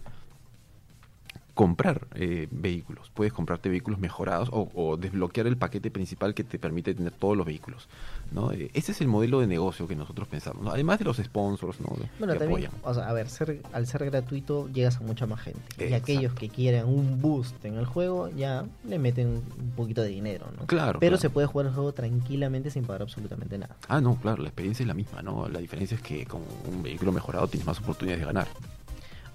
comprar 1.57 2.07
eh, 2.13 2.47
vehículos, 2.51 3.09
puedes 3.15 3.33
comprarte 3.33 3.67
vehículos 3.67 3.99
mejorados 3.99 4.47
o, 4.51 4.69
o, 4.75 4.95
desbloquear 4.95 5.47
el 5.47 5.57
paquete 5.57 5.89
principal 5.89 6.35
que 6.35 6.43
te 6.43 6.59
permite 6.59 6.93
tener 6.93 7.11
todos 7.11 7.35
los 7.35 7.47
vehículos. 7.47 7.89
¿no? 8.31 8.51
Eh, 8.51 8.69
ese 8.75 8.91
es 8.91 9.01
el 9.01 9.07
modelo 9.07 9.39
de 9.39 9.47
negocio 9.47 9.87
que 9.87 9.95
nosotros 9.95 10.27
pensamos, 10.27 10.63
¿no? 10.63 10.69
además 10.69 10.99
de 10.99 11.05
los 11.05 11.17
sponsors 11.17 11.81
¿no? 11.81 11.87
bueno, 12.19 12.33
que 12.33 12.39
también, 12.39 12.67
apoyan. 12.67 12.71
o 12.83 12.93
sea, 12.93 13.09
a 13.09 13.13
ver, 13.13 13.27
ser, 13.27 13.63
al 13.73 13.87
ser 13.87 14.05
gratuito 14.05 14.69
llegas 14.71 14.97
a 14.97 14.99
mucha 14.99 15.25
más 15.25 15.41
gente. 15.41 15.89
Y 15.89 15.93
aquellos 15.93 16.31
que 16.33 16.47
quieren 16.49 16.85
un 16.85 17.19
boost 17.23 17.65
en 17.65 17.77
el 17.77 17.87
juego 17.87 18.29
ya 18.29 18.63
le 18.87 18.99
meten 18.99 19.27
un 19.27 19.71
poquito 19.75 20.03
de 20.03 20.09
dinero, 20.09 20.45
¿no? 20.55 20.67
Claro, 20.67 20.99
Pero 20.99 21.13
claro. 21.13 21.21
se 21.21 21.31
puede 21.31 21.47
jugar 21.47 21.65
el 21.65 21.73
juego 21.73 21.91
tranquilamente 21.91 22.69
sin 22.69 22.85
pagar 22.85 23.01
absolutamente 23.01 23.57
nada. 23.57 23.75
Ah, 23.87 23.99
no, 23.99 24.15
claro, 24.17 24.43
la 24.43 24.49
experiencia 24.49 24.83
es 24.83 24.87
la 24.87 24.93
misma, 24.93 25.23
¿no? 25.23 25.49
La 25.49 25.59
diferencia 25.59 25.95
es 25.95 26.03
que 26.03 26.27
con 26.27 26.43
un 26.71 26.83
vehículo 26.83 27.11
mejorado 27.11 27.47
tienes 27.47 27.65
más 27.65 27.79
oportunidades 27.79 28.19
de 28.19 28.25
ganar. 28.27 28.47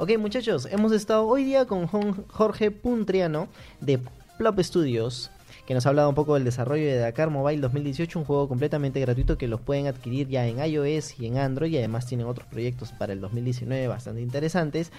Ok, 0.02 0.18
muchachos, 0.18 0.66
hemos 0.68 0.90
estado 0.90 1.28
hoy 1.28 1.44
día 1.44 1.64
con 1.64 1.86
Jorge 1.86 2.72
Puntriano 2.72 3.46
de 3.80 4.00
Plop 4.36 4.58
Studios, 4.58 5.30
que 5.64 5.74
nos 5.74 5.86
ha 5.86 5.90
hablado 5.90 6.08
un 6.08 6.16
poco 6.16 6.34
del 6.34 6.42
desarrollo 6.42 6.86
de 6.86 6.96
Dakar 6.96 7.30
Mobile 7.30 7.60
2018, 7.60 8.18
un 8.18 8.24
juego 8.24 8.48
completamente 8.48 8.98
gratuito 8.98 9.38
que 9.38 9.46
los 9.46 9.60
pueden 9.60 9.86
adquirir 9.86 10.26
ya 10.26 10.44
en 10.44 10.58
iOS 10.58 11.20
y 11.20 11.26
en 11.26 11.38
Android, 11.38 11.70
y 11.70 11.78
además 11.78 12.06
tienen 12.06 12.26
otros 12.26 12.48
proyectos 12.48 12.90
para 12.90 13.12
el 13.12 13.20
2019 13.20 13.86
bastante 13.86 14.22
interesantes. 14.22 14.90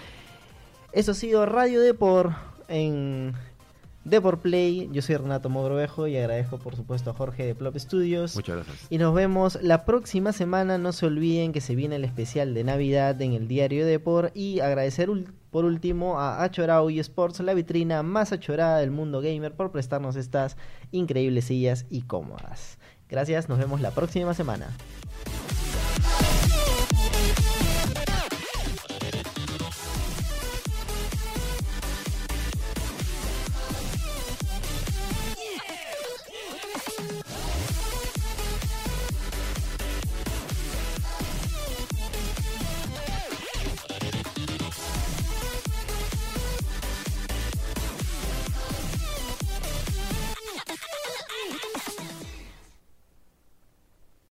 Eso 0.92 1.10
ha 1.10 1.14
sido 1.14 1.44
Radio 1.44 1.82
Depor 1.82 2.32
en 2.68 3.34
Depor 4.04 4.38
Play. 4.38 4.88
Yo 4.92 5.02
soy 5.02 5.16
Renato 5.16 5.48
Mogrovejo 5.48 6.06
y 6.06 6.16
agradezco 6.16 6.58
por 6.58 6.76
supuesto 6.76 7.10
a 7.10 7.14
Jorge 7.14 7.44
de 7.46 7.54
Plop 7.54 7.76
Studios. 7.76 8.36
Muchas 8.36 8.56
gracias. 8.56 8.86
Y 8.90 8.98
nos 8.98 9.14
vemos 9.14 9.58
la 9.62 9.84
próxima 9.84 10.32
semana. 10.32 10.78
No 10.78 10.92
se 10.92 11.06
olviden 11.06 11.52
que 11.52 11.60
se 11.60 11.74
viene 11.74 11.96
el 11.96 12.04
especial 12.04 12.54
de 12.54 12.64
Navidad 12.64 13.20
en 13.22 13.32
el 13.32 13.48
diario 13.48 13.86
Depor. 13.86 14.30
Y 14.34 14.60
agradecer 14.60 15.08
por 15.50 15.64
último 15.64 16.20
a 16.20 16.42
Achorao 16.42 16.90
y 16.90 16.98
Sports, 16.98 17.40
la 17.40 17.54
vitrina 17.54 18.02
más 18.02 18.32
achorada 18.32 18.78
del 18.78 18.90
mundo 18.90 19.20
gamer, 19.20 19.54
por 19.54 19.70
prestarnos 19.70 20.16
estas 20.16 20.56
increíbles 20.90 21.44
sillas 21.44 21.86
y 21.90 22.02
cómodas. 22.02 22.78
Gracias, 23.08 23.48
nos 23.48 23.58
vemos 23.58 23.80
la 23.80 23.92
próxima 23.92 24.34
semana. 24.34 24.66